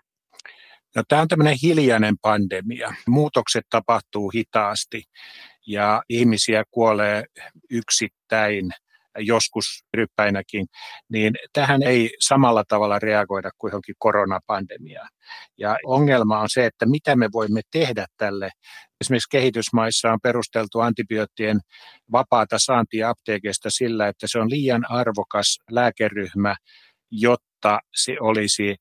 [0.95, 2.93] No, tämä on tämmöinen hiljainen pandemia.
[3.07, 5.03] Muutokset tapahtuu hitaasti
[5.67, 7.23] ja ihmisiä kuolee
[7.69, 8.71] yksittäin
[9.17, 10.65] joskus ryppäinäkin,
[11.09, 15.09] niin tähän ei samalla tavalla reagoida kuin johonkin koronapandemiaan.
[15.57, 18.49] Ja ongelma on se, että mitä me voimme tehdä tälle.
[19.01, 21.59] Esimerkiksi kehitysmaissa on perusteltu antibioottien
[22.11, 26.55] vapaata saantia apteekista sillä, että se on liian arvokas lääkeryhmä,
[27.11, 28.75] jotta se olisi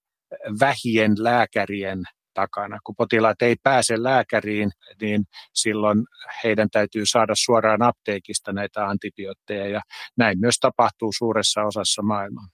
[0.60, 2.02] vähien lääkärien
[2.34, 2.78] takana.
[2.84, 4.70] Kun potilaat ei pääse lääkäriin,
[5.00, 6.04] niin silloin
[6.44, 9.80] heidän täytyy saada suoraan apteekista näitä antibiootteja ja
[10.16, 12.46] näin myös tapahtuu suuressa osassa maailmaa.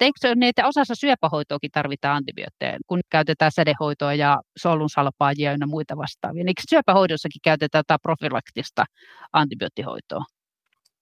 [0.00, 6.44] Eikö niitä osassa syöpähoitoakin tarvitaan antibiootteja, kun käytetään sädehoitoa ja solunsalpaajia ja muita vastaavia?
[6.46, 8.84] Eikö syöpähoidossakin käytetään jotain profilaktista
[9.32, 10.24] antibioottihoitoa?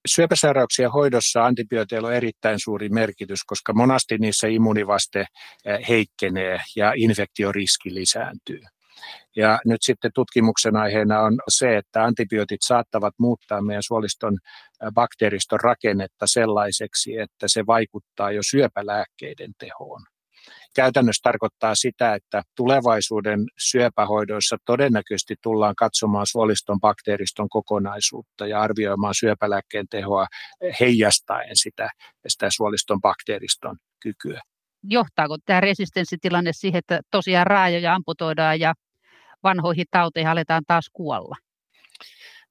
[0.09, 5.27] Syöpäsairauksien hoidossa antibiooteilla on erittäin suuri merkitys, koska monasti niissä immunivaste
[5.89, 8.61] heikkenee ja infektioriski lisääntyy.
[9.37, 14.39] Ja nyt sitten tutkimuksen aiheena on se, että antibiootit saattavat muuttaa meidän suoliston
[14.95, 20.03] bakteeriston rakennetta sellaiseksi, että se vaikuttaa jo syöpälääkkeiden tehoon.
[20.75, 29.87] Käytännössä tarkoittaa sitä, että tulevaisuuden syöpähoidoissa todennäköisesti tullaan katsomaan suoliston bakteeriston kokonaisuutta ja arvioimaan syöpälääkkeen
[29.91, 30.27] tehoa
[30.81, 31.91] heijastaen sitä,
[32.29, 34.41] sitä suoliston bakteeriston kykyä.
[34.83, 38.75] Johtaako tämä resistenssitilanne siihen, että tosiaan raajoja amputoidaan ja
[39.43, 41.37] vanhoihin tauteihin aletaan taas kuolla?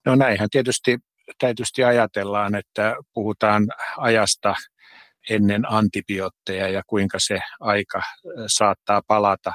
[0.06, 0.98] No näinhän tietysti,
[1.40, 3.68] tietysti ajatellaan, että puhutaan
[3.98, 4.56] ajasta
[5.30, 8.02] ennen antibiootteja ja kuinka se aika
[8.48, 9.54] saattaa palata.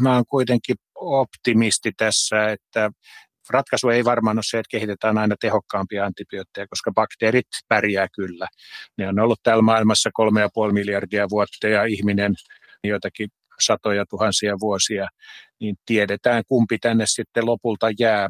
[0.00, 2.90] Mä olen kuitenkin optimisti tässä, että
[3.50, 8.48] ratkaisu ei varmaan ole se, että kehitetään aina tehokkaampia antibiootteja, koska bakteerit pärjää kyllä.
[8.96, 10.10] Ne on ollut täällä maailmassa
[10.68, 12.34] 3,5 miljardia vuotta ja ihminen
[12.84, 13.28] joitakin
[13.60, 15.06] satoja tuhansia vuosia,
[15.60, 18.28] niin tiedetään kumpi tänne sitten lopulta jää.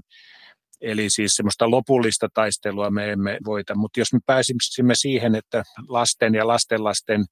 [0.81, 6.35] Eli siis semmoista lopullista taistelua me emme voita, mutta jos me pääsisimme siihen, että lasten
[6.35, 7.25] ja lastenlasten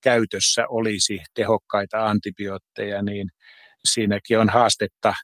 [0.00, 3.30] käytössä olisi tehokkaita antibiootteja, niin
[3.84, 5.14] siinäkin on haastetta.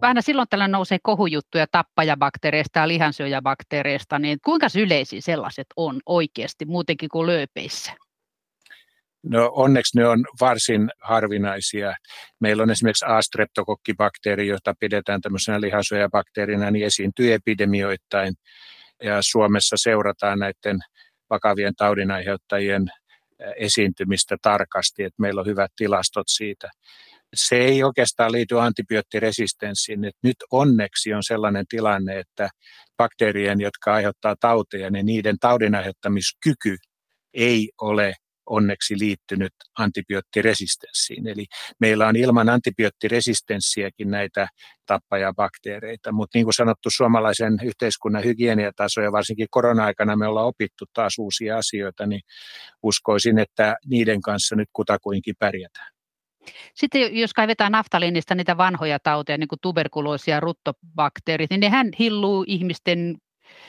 [0.00, 7.08] Aina silloin tällä nousee kohujuttuja tappajabakteereista ja lihansyöjäbakteereista, niin kuinka yleisiä sellaiset on oikeasti muutenkin
[7.08, 7.92] kuin lööpeissä?
[9.22, 11.94] No onneksi ne on varsin harvinaisia.
[12.40, 18.34] Meillä on esimerkiksi A-streptokokkibakteeri, jota pidetään tämmöisenä lihansyöjäbakteerina, niin esiintyy epidemioittain.
[19.02, 20.78] Ja Suomessa seurataan näiden
[21.30, 22.86] vakavien taudinaiheuttajien
[23.56, 26.70] esiintymistä tarkasti, että meillä on hyvät tilastot siitä.
[27.34, 30.04] Se ei oikeastaan liity antibioottiresistenssiin.
[30.04, 32.48] Että nyt onneksi on sellainen tilanne, että
[32.96, 36.76] bakteerien, jotka aiheuttaa tauteja, niin niiden taudinaiheutamiskyky
[37.34, 38.14] ei ole
[38.50, 41.26] onneksi liittynyt antibioottiresistenssiin.
[41.26, 41.46] Eli
[41.80, 44.48] meillä on ilman antibioottiresistenssiäkin näitä
[44.86, 51.18] tappajabakteereita, mutta niin kuin sanottu, suomalaisen yhteiskunnan hygieniataso ja varsinkin korona-aikana me ollaan opittu taas
[51.18, 52.20] uusia asioita, niin
[52.82, 55.88] uskoisin, että niiden kanssa nyt kutakuinkin pärjätään.
[56.74, 62.44] Sitten jos kaivetaan naftaliinista niitä vanhoja tauteja, niin kuin tuberkuloosi ja ruttobakteerit, niin nehän hilluu
[62.46, 63.16] ihmisten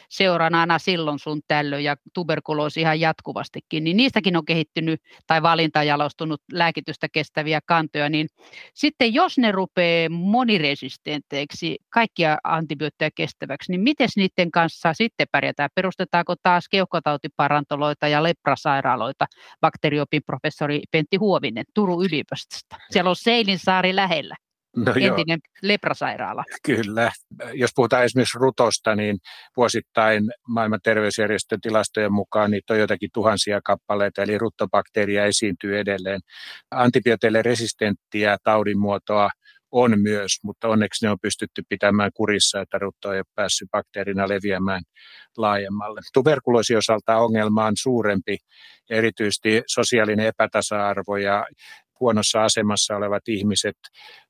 [0.10, 6.42] seurana aina silloin sun tällöin ja tuberkuloosi ihan jatkuvastikin, niin niistäkin on kehittynyt tai valintajalostunut
[6.52, 8.28] lääkitystä kestäviä kantoja, niin
[8.74, 15.70] sitten jos ne rupeaa moniresistenteiksi, kaikkia antibiootteja kestäväksi, niin miten niiden kanssa sitten pärjätään?
[15.76, 19.26] Perustetaanko taas keuhkotautiparantoloita ja leprasairaaloita?
[19.62, 22.78] Bakteriopin professori Pentti Huovinen Turun yliopistosta.
[22.92, 24.36] Siellä on Seilinsaari lähellä.
[24.76, 25.60] No entinen joo.
[25.62, 26.44] leprasairaala.
[26.64, 27.12] Kyllä.
[27.54, 29.18] Jos puhutaan esimerkiksi rutosta, niin
[29.58, 36.22] vuosittain maailman terveysjärjestön tilastojen mukaan niitä on jotakin tuhansia kappaleita, eli ruttobakteeria esiintyy edelleen.
[36.72, 39.30] Antibiooteille resistenttiä taudinmuotoa
[39.72, 44.28] on myös, mutta onneksi ne on pystytty pitämään kurissa, että rutto ei ole päässyt bakteerina
[44.28, 44.82] leviämään
[45.38, 46.02] laajemmalle.
[46.14, 48.38] Tuberkuloosi osalta ongelma on suurempi,
[48.90, 51.46] erityisesti sosiaalinen epätasa-arvo ja
[52.00, 53.78] huonossa asemassa olevat ihmiset,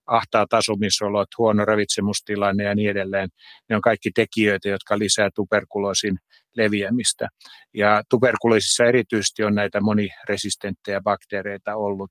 [0.10, 3.30] ahtaat asumisolot, huono ravitsemustilanne ja niin edelleen.
[3.70, 6.18] Ne on kaikki tekijöitä, jotka lisää tuberkuloosin
[6.56, 7.28] leviämistä.
[7.74, 12.10] Ja tuberkuloosissa erityisesti on näitä moniresistenttejä bakteereita ollut.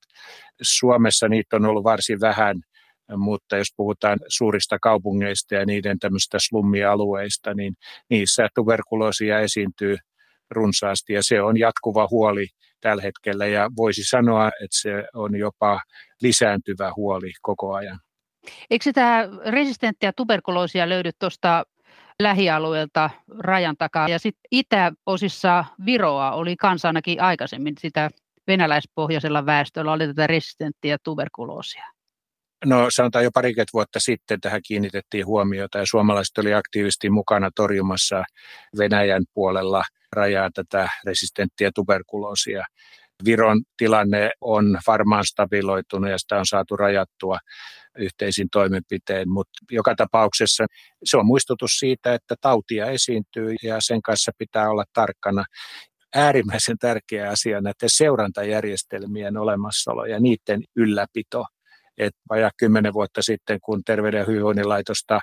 [0.63, 2.57] Suomessa niitä on ollut varsin vähän,
[3.17, 7.75] mutta jos puhutaan suurista kaupungeista ja niiden tämmöistä slummialueista, niin
[8.11, 9.97] niissä tuberkuloosia esiintyy
[10.51, 12.47] runsaasti ja se on jatkuva huoli
[12.81, 15.81] tällä hetkellä ja voisi sanoa, että se on jopa
[16.23, 17.99] lisääntyvä huoli koko ajan.
[18.71, 21.65] Eikö sitä resistenttiä tuberkuloosia löydy tuosta
[22.23, 28.11] lähialueelta rajan takaa ja sitten itäosissa Viroa oli kanssa ainakin aikaisemmin sitä
[28.47, 31.85] venäläispohjaisella väestöllä oli tätä resistenttiä tuberkuloosia?
[32.65, 38.25] No sanotaan jo parikymmentä vuotta sitten tähän kiinnitettiin huomiota ja suomalaiset oli aktiivisesti mukana torjumassa
[38.79, 42.65] Venäjän puolella rajaa tätä resistenttiä tuberkuloosia.
[43.25, 47.39] Viron tilanne on varmaan stabiloitunut ja sitä on saatu rajattua
[47.99, 50.67] yhteisin toimenpiteen, mutta joka tapauksessa
[51.05, 55.45] se on muistutus siitä, että tautia esiintyy ja sen kanssa pitää olla tarkkana
[56.15, 61.45] äärimmäisen tärkeä asia näiden seurantajärjestelmien olemassaolo ja niiden ylläpito
[61.99, 65.21] että vajaa kymmenen vuotta sitten, kun Terveyden ja hyvinvoinnin laitosta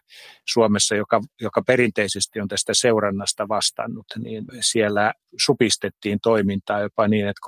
[0.47, 5.13] Suomessa, joka, joka perinteisesti on tästä seurannasta vastannut, niin siellä
[5.45, 7.41] supistettiin toimintaa jopa niin, että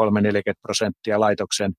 [0.51, 1.73] 3-40 prosenttia laitoksen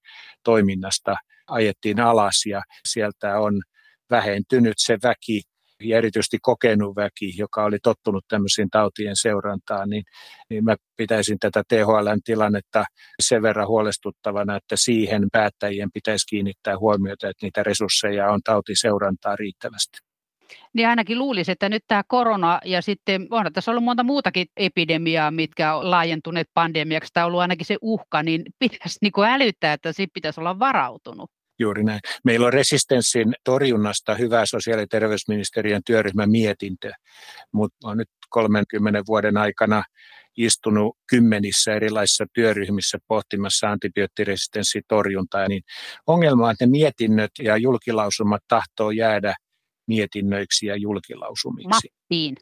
[0.45, 1.17] toiminnasta
[1.49, 3.63] ajettiin alas ja sieltä on
[4.11, 5.43] vähentynyt se väki,
[5.83, 10.05] ja erityisesti kokenut väki, joka oli tottunut tämmöisiin tautien seurantaan, niin,
[10.51, 12.85] niin mä pitäisin tätä THLn tilannetta
[13.23, 19.99] sen verran huolestuttavana, että siihen päättäjien pitäisi kiinnittää huomiota, että niitä resursseja on tautiseurantaa riittävästi.
[20.73, 25.31] Niin ainakin luulisi, että nyt tämä korona ja sitten on tässä ollut monta muutakin epidemiaa,
[25.31, 30.11] mitkä on laajentuneet pandemiaksi, on ollut ainakin se uhka, niin pitäisi niin älyttää, että siitä
[30.15, 31.31] pitäisi olla varautunut.
[31.59, 32.01] Juuri näin.
[32.25, 36.93] Meillä on resistenssin torjunnasta hyvä sosiaali- ja terveysministeriön työryhmän mietintö,
[37.53, 39.83] mutta on nyt 30 vuoden aikana
[40.37, 45.63] istunut kymmenissä erilaisissa työryhmissä pohtimassa antibioottiresistenssitorjuntaa, niin
[46.07, 49.35] ongelma on, että ne mietinnöt ja julkilausumat tahtoo jäädä
[49.89, 51.69] mietinnöiksi ja julkilausumiksi.
[51.69, 52.37] Mappiin.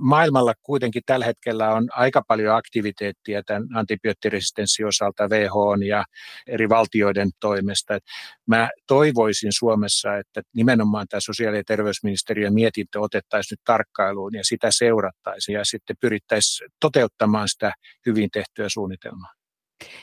[0.00, 6.04] Maailmalla kuitenkin tällä hetkellä on aika paljon aktiviteettia tämän antibioottiresistenssin osalta WHO ja
[6.46, 7.98] eri valtioiden toimesta.
[8.46, 14.68] Mä toivoisin Suomessa, että nimenomaan tämä sosiaali- ja terveysministeriön mietintö otettaisiin nyt tarkkailuun ja sitä
[14.70, 17.72] seurattaisiin ja sitten pyrittäisiin toteuttamaan sitä
[18.06, 19.37] hyvin tehtyä suunnitelmaa.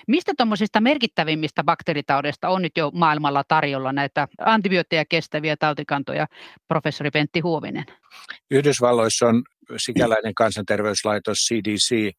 [0.07, 6.27] Mistä tuommoisista merkittävimmistä bakteeritaudeista on nyt jo maailmalla tarjolla näitä antibiootteja kestäviä tautikantoja,
[6.67, 7.85] professori Pentti Huovinen?
[8.51, 9.43] Yhdysvalloissa on
[9.77, 12.11] sikäläinen kansanterveyslaitos CDC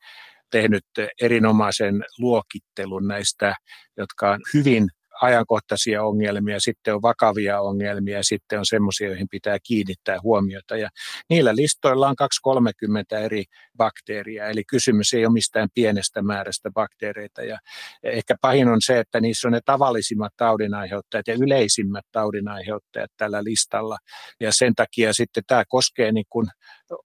[0.51, 0.85] tehnyt
[1.23, 3.55] erinomaisen luokittelun näistä,
[3.97, 4.89] jotka on hyvin
[5.23, 10.77] ajankohtaisia ongelmia, sitten on vakavia ongelmia, sitten on semmoisia, joihin pitää kiinnittää huomiota.
[10.77, 10.89] Ja
[11.31, 13.45] niillä listoilla on 230 eri
[13.77, 17.43] bakteeria, eli kysymys ei ole mistään pienestä määrästä bakteereita.
[17.43, 17.59] Ja
[18.03, 23.97] ehkä pahin on se, että niissä on ne tavallisimmat taudinaiheuttajat ja yleisimmät taudinaiheuttajat tällä listalla.
[24.41, 26.47] Ja sen takia sitten tämä koskee niin kuin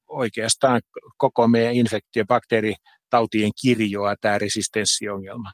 [0.08, 0.82] oikeastaan
[1.18, 5.52] koko meidän infektiobakteeritautien kirjoa, tämä resistenssiongelma.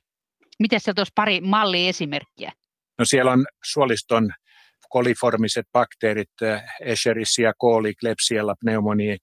[0.59, 2.51] Miten sieltä olisi pari malliesimerkkiä?
[2.99, 4.29] No siellä on suoliston
[4.89, 9.17] koliformiset bakteerit, eh, Escherichia coli, Klebsiella pneumoniae,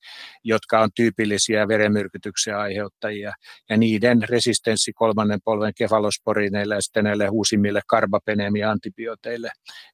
[0.45, 3.33] jotka on tyypillisiä verenmyrkytyksen aiheuttajia.
[3.71, 9.51] Ja niiden resistenssi kolmannen polven kefalosporineille ja sitten näille uusimmille karbapenemia-antibiooteille.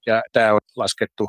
[0.06, 1.28] Ja tämä on laskettu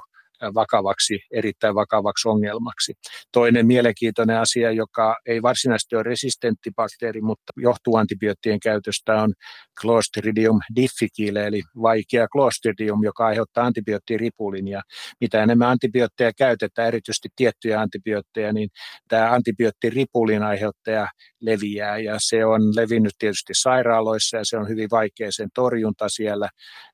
[0.53, 2.93] vakavaksi, erittäin vakavaksi ongelmaksi.
[3.31, 9.33] Toinen mielenkiintoinen asia, joka ei varsinaisesti ole resistentti bakteeri, mutta johtuu antibioottien käytöstä, on
[9.81, 14.67] Clostridium difficile, eli vaikea Clostridium, joka aiheuttaa antibioottiripulin.
[14.67, 14.81] Ja
[15.21, 18.69] mitä enemmän antibiootteja käytetään, erityisesti tiettyjä antibiootteja, niin
[19.07, 21.07] tämä antibioottiripulin aiheuttaja
[21.41, 26.49] leviää ja se on levinnyt tietysti sairaaloissa ja se on hyvin vaikea sen torjunta siellä.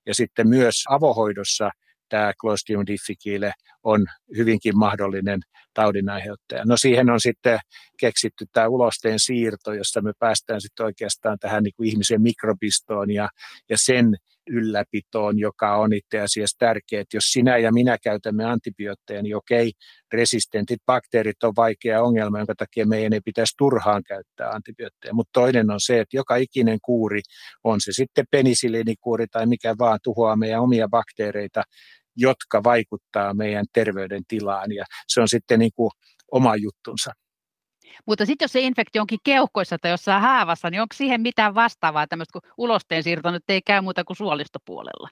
[0.06, 1.70] Ja sitten myös avohoidossa
[2.10, 3.54] tämä Clostridium difficile
[3.84, 4.06] on
[4.38, 5.40] hyvinkin mahdollinen
[5.74, 6.66] taudinaiheuttaja.
[6.66, 7.60] No siihen on sitten
[8.00, 13.30] keksitty tämä ulosteen siirto, jossa me päästään sitten oikeastaan tähän niin kuin ihmisen mikrobistoon ja,
[13.70, 14.18] ja sen
[14.50, 17.04] ylläpitoon, joka on itse asiassa tärkeää.
[17.14, 19.72] Jos sinä ja minä käytämme antibiootteja, niin okei,
[20.14, 25.14] resistentit bakteerit on vaikea ongelma, jonka takia meidän ei pitäisi turhaan käyttää antibiootteja.
[25.14, 27.22] Mutta toinen on se, että joka ikinen kuuri,
[27.64, 31.64] on se sitten penisiliinikuuri tai mikä vaan, tuhoaa meidän omia bakteereita,
[32.16, 35.92] jotka vaikuttaa meidän terveydentilaan ja se on sitten niin kuin
[36.32, 37.12] oma juttunsa.
[38.06, 42.08] Mutta sitten jos se infektio onkin keuhkoissa tai jossain haavassa, niin onko siihen mitään vastaavaa
[42.08, 45.10] tämmöistä, kun ulosteen siirto nyt ei käy muuta kuin suolistopuolella?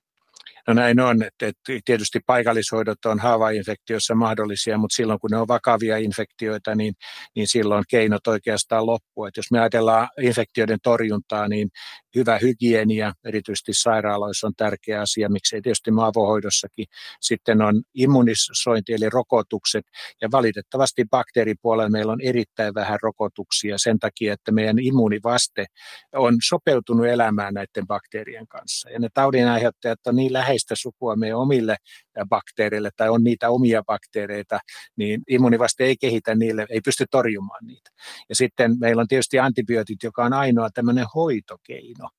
[0.68, 1.52] No näin on, että,
[1.86, 6.94] tietysti paikallishoidot on haavainfektioissa mahdollisia, mutta silloin kun ne on vakavia infektioita, niin,
[7.36, 9.26] niin silloin keinot oikeastaan loppuu.
[9.26, 11.70] Että jos me ajatellaan infektioiden torjuntaa, niin
[12.16, 16.86] hyvä hygienia, erityisesti sairaaloissa on tärkeä asia, miksei tietysti maavohoidossakin.
[17.22, 19.86] Sitten on immunisointi eli rokotukset
[20.22, 25.66] ja valitettavasti bakteeripuolella meillä on erittäin vähän rokotuksia sen takia, että meidän immunivaste
[26.14, 28.90] on sopeutunut elämään näiden bakteerien kanssa.
[28.90, 31.78] Ja ne taudinaiheuttajat on niin läheistä sukua meidän omille
[32.30, 34.60] bakteereille tai on niitä omia bakteereita,
[34.96, 37.90] niin immunivaste ei kehitä niille, ei pysty torjumaan niitä.
[38.30, 42.10] Ja sitten meillä on tietysti antibiootit, joka on ainoa tämmöinen hoitokeino.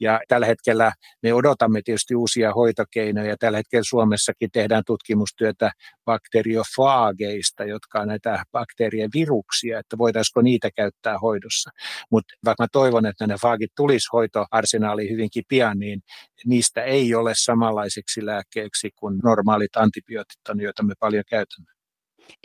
[0.00, 0.92] Ja tällä hetkellä
[1.22, 3.36] me odotamme tietysti uusia hoitokeinoja.
[3.36, 5.70] Tällä hetkellä Suomessakin tehdään tutkimustyötä
[6.04, 11.70] bakteriofaageista, jotka on näitä bakteerien viruksia, että voitaisiko niitä käyttää hoidossa.
[12.10, 16.00] Mutta vaikka mä toivon, että ne faagit tulisi hoitoarsenaaliin hyvinkin pian, niin
[16.46, 21.76] niistä ei ole samanlaiseksi lääkkeeksi kuin normaalit antibiootit joita me paljon käytämme.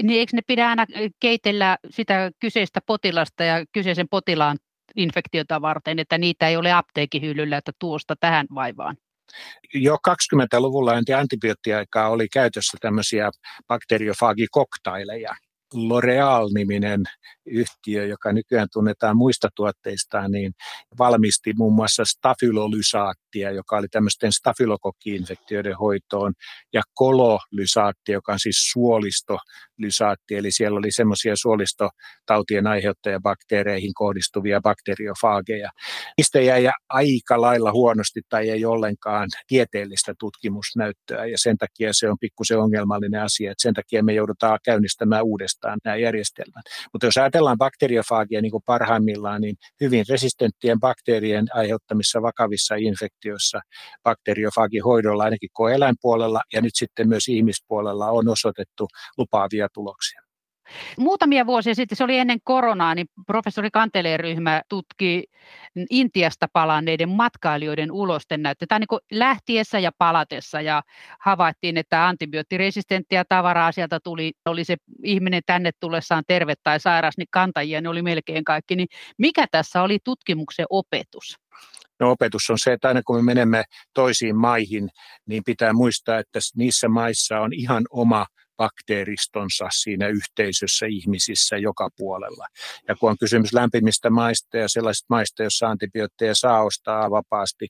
[0.03, 0.85] Niin eikö ne pidä aina
[1.19, 4.57] keitellä sitä kyseistä potilasta ja kyseisen potilaan
[4.95, 8.97] infektiota varten, että niitä ei ole apteekihyllyllä, että tuosta tähän vaivaan?
[9.73, 13.29] Jo 20-luvulla antibioottiaikaa oli käytössä tämmöisiä
[13.67, 15.35] bakteriofaagikoktaileja,
[15.75, 17.03] L'Oreal-niminen
[17.45, 20.53] yhtiö, joka nykyään tunnetaan muista tuotteistaan, niin
[20.99, 26.33] valmisti muun muassa stafylolysaattia, joka oli tämmöisten stafylokokki-infektioiden hoitoon,
[26.73, 35.69] ja kololysaatti, joka on siis suolistolysaatti, eli siellä oli semmoisia suolistotautien aiheuttajabakteereihin kohdistuvia bakteriofaageja.
[36.17, 42.17] Niistä jäi aika lailla huonosti tai ei ollenkaan tieteellistä tutkimusnäyttöä, ja sen takia se on
[42.21, 46.65] pikkusen ongelmallinen asia, että sen takia me joudutaan käynnistämään uudestaan uudestaan nämä järjestelmät.
[46.93, 53.59] Mutta jos ajatellaan bakteriofaagia niin kuin parhaimmillaan, niin hyvin resistenttien bakteerien aiheuttamissa vakavissa infektioissa
[54.03, 58.87] bakteriofaagihoidolla ainakin koeläinpuolella ja nyt sitten myös ihmispuolella on osoitettu
[59.17, 60.30] lupaavia tuloksia.
[60.97, 65.23] Muutamia vuosia sitten, se oli ennen koronaa, niin professori Kanteleen ryhmä tutki
[65.89, 70.83] Intiasta palanneiden matkailijoiden ulosten näyttöä niin lähtiessä ja palatessa ja
[71.19, 77.27] havaittiin, että antibioottiresistenttiä tavaraa sieltä tuli, oli se ihminen tänne tullessaan terve tai sairas, niin
[77.31, 78.75] kantajia ne oli melkein kaikki.
[78.75, 81.37] Niin mikä tässä oli tutkimuksen opetus?
[81.99, 83.63] No opetus on se, että aina kun me menemme
[83.93, 84.89] toisiin maihin,
[85.25, 88.25] niin pitää muistaa, että niissä maissa on ihan oma
[88.61, 92.47] bakteeristonsa siinä yhteisössä ihmisissä joka puolella.
[92.87, 97.67] Ja kun on kysymys lämpimistä maista ja sellaisista maista, joissa antibiootteja saa ostaa vapaasti,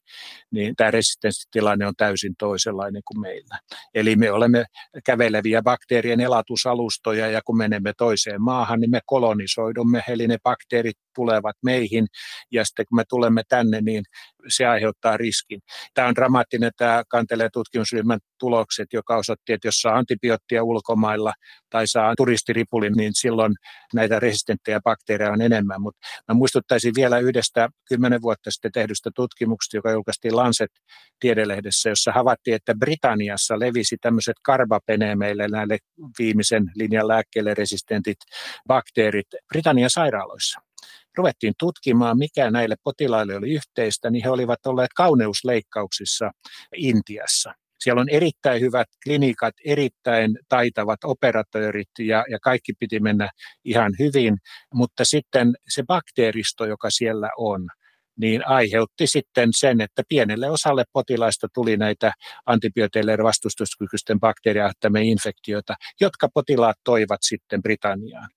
[0.51, 3.59] niin tämä resistenssitilanne on täysin toisenlainen kuin meillä.
[3.93, 4.65] Eli me olemme
[5.05, 11.55] käveleviä bakteerien elatusalustoja ja kun menemme toiseen maahan, niin me kolonisoidumme, eli ne bakteerit tulevat
[11.63, 12.07] meihin
[12.51, 14.03] ja sitten kun me tulemme tänne, niin
[14.47, 15.61] se aiheuttaa riskin.
[15.93, 21.33] Tämä on dramaattinen tämä kantelee tutkimusryhmän tulokset, joka osoitti, että jos saa antibioottia ulkomailla
[21.69, 23.53] tai saa turistiripulin, niin silloin
[23.93, 25.81] näitä resistenttejä bakteereja on enemmän.
[25.81, 30.71] Mutta mä muistuttaisin vielä yhdestä kymmenen vuotta sitten tehdystä tutkimuksesta, joka julkaistiin Lancet
[31.19, 35.77] tiedelehdessä, jossa havaittiin, että Britanniassa levisi tämmöiset karbapenemeille näille
[36.19, 38.17] viimeisen linjan lääkkeelle resistentit
[38.67, 40.59] bakteerit Britannian sairaaloissa
[41.17, 46.31] ruvettiin tutkimaan, mikä näille potilaille oli yhteistä, niin he olivat olleet kauneusleikkauksissa
[46.75, 47.53] Intiassa.
[47.79, 53.29] Siellä on erittäin hyvät klinikat, erittäin taitavat operatöörit ja, ja kaikki piti mennä
[53.65, 54.37] ihan hyvin,
[54.73, 57.67] mutta sitten se bakteeristo, joka siellä on,
[58.21, 62.13] niin aiheutti sitten sen, että pienelle osalle potilaista tuli näitä
[62.45, 68.29] antibiooteille vastustuskykyisten bakteeriaiheuttamia infektioita, jotka potilaat toivat sitten Britanniaan.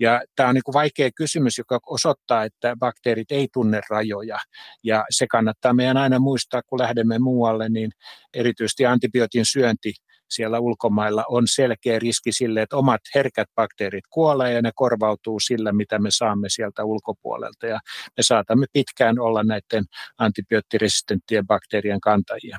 [0.00, 4.38] Ja tämä on niin kuin vaikea kysymys, joka osoittaa, että bakteerit ei tunne rajoja.
[4.84, 7.90] Ja se kannattaa meidän aina muistaa, kun lähdemme muualle, niin
[8.34, 9.92] erityisesti antibiootin syönti
[10.30, 15.72] siellä ulkomailla on selkeä riski sille, että omat herkät bakteerit kuolee ja ne korvautuu sillä,
[15.72, 17.66] mitä me saamme sieltä ulkopuolelta.
[17.66, 17.80] Ja
[18.16, 19.84] me saatamme pitkään olla näiden
[20.18, 22.58] antibioottiresistenttien bakteerien kantajia.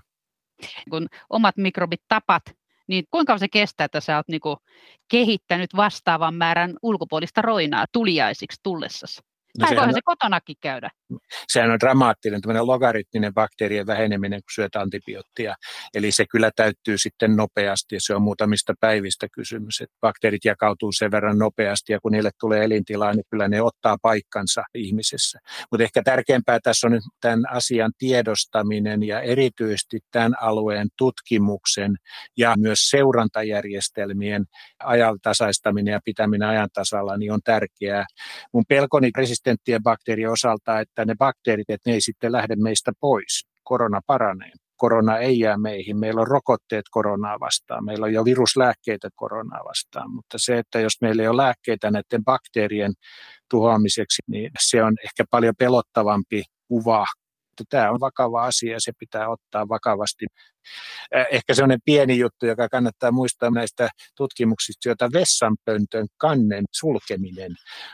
[0.90, 2.44] Kun omat mikrobit tapat,
[2.88, 4.58] niin kuinka se kestää, että sä oot niinku
[5.12, 9.22] kehittänyt vastaavan määrän ulkopuolista roinaa tuliaisiksi tullessasi?
[9.60, 10.90] No Voihan se kotonakin käydä.
[11.48, 15.56] Sehän on dramaattinen tämmöinen logaritminen bakteerien väheneminen, kun syöt antibioottia.
[15.94, 19.82] Eli se kyllä täyttyy sitten nopeasti ja se on muutamista päivistä kysymys.
[19.82, 23.98] Että bakteerit jakautuu sen verran nopeasti ja kun niille tulee elintilaa, niin kyllä ne ottaa
[24.02, 25.40] paikkansa ihmisessä.
[25.72, 31.96] Mutta ehkä tärkeämpää tässä on nyt tämän asian tiedostaminen ja erityisesti tämän alueen tutkimuksen
[32.38, 34.46] ja myös seurantajärjestelmien
[34.84, 38.06] ajantasaistaminen ja pitäminen ajantasalla niin on tärkeää.
[38.54, 39.12] Mun pelkoni
[39.42, 43.46] resistenttien bakteerien osalta, että ne bakteerit, että ne ei sitten lähde meistä pois.
[43.64, 44.52] Korona paranee.
[44.78, 45.98] Korona ei jää meihin.
[45.98, 47.86] Meillä on rokotteet koronaa vastaan.
[47.86, 50.12] Meillä on jo viruslääkkeitä koronaa vastaan.
[50.12, 52.94] Mutta se, että jos meillä ei ole lääkkeitä näiden bakteerien
[53.50, 57.06] tuhoamiseksi, niin se on ehkä paljon pelottavampi kuva
[57.70, 60.26] Tämä on vakava asia ja se pitää ottaa vakavasti.
[61.32, 67.52] Ehkä sellainen pieni juttu, joka kannattaa muistaa näistä tutkimuksista, joita vessanpöntön kannen sulkeminen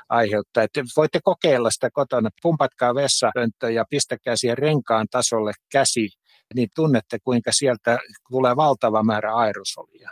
[0.10, 0.64] aiheuttaa.
[0.64, 2.30] Että voitte kokeilla sitä kotona.
[2.42, 6.10] Pumpatkaa vessapönttö ja pistäkää siihen renkaan tasolle käsi,
[6.56, 7.98] niin tunnette kuinka sieltä
[8.30, 10.12] tulee valtava määrä aerosolia.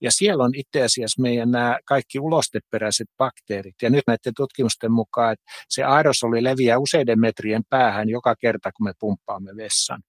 [0.00, 3.74] Ja siellä on itse asiassa meidän nämä kaikki ulosteperäiset bakteerit.
[3.82, 8.86] Ja nyt näiden tutkimusten mukaan, että se aerosoli leviää useiden metrien päähän joka kerta, kun
[8.86, 10.02] me pumppaamme vessan.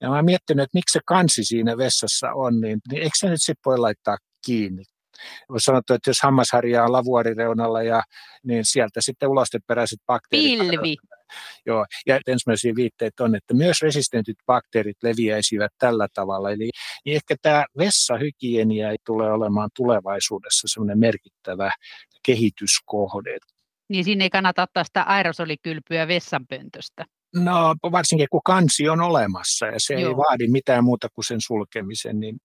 [0.00, 3.42] Ja mä miettinyt, että miksi se kansi siinä vessassa on, niin, niin eikö se nyt
[3.42, 4.82] sitten voi laittaa kiinni?
[5.48, 8.02] on sanottu, että jos hammasharja on lavuorireunalla, ja,
[8.42, 10.58] niin sieltä sitten ulosteperäiset bakteerit.
[10.58, 10.96] Pilvi.
[11.66, 16.50] Joo, ja ensimmäisiä viitteitä on, että myös resistentit bakteerit leviäisivät tällä tavalla.
[16.50, 16.70] Eli
[17.04, 21.70] niin ehkä tämä vessahygienia tulee olemaan tulevaisuudessa semmoinen merkittävä
[22.22, 23.38] kehityskohde.
[23.88, 27.04] Niin sinne ei kannata ottaa sitä aerosolikylpyä vessanpöntöstä.
[27.34, 30.08] No varsinkin kun kansi on olemassa ja se Joo.
[30.08, 32.36] ei vaadi mitään muuta kuin sen sulkemisen, niin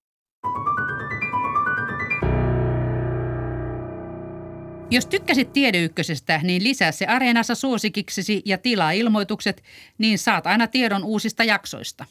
[4.92, 9.64] Jos tykkäsit Tiedeykkösestä, niin lisää se Areenassa suosikiksesi ja tilaa ilmoitukset,
[9.98, 12.06] niin saat aina tiedon uusista jaksoista.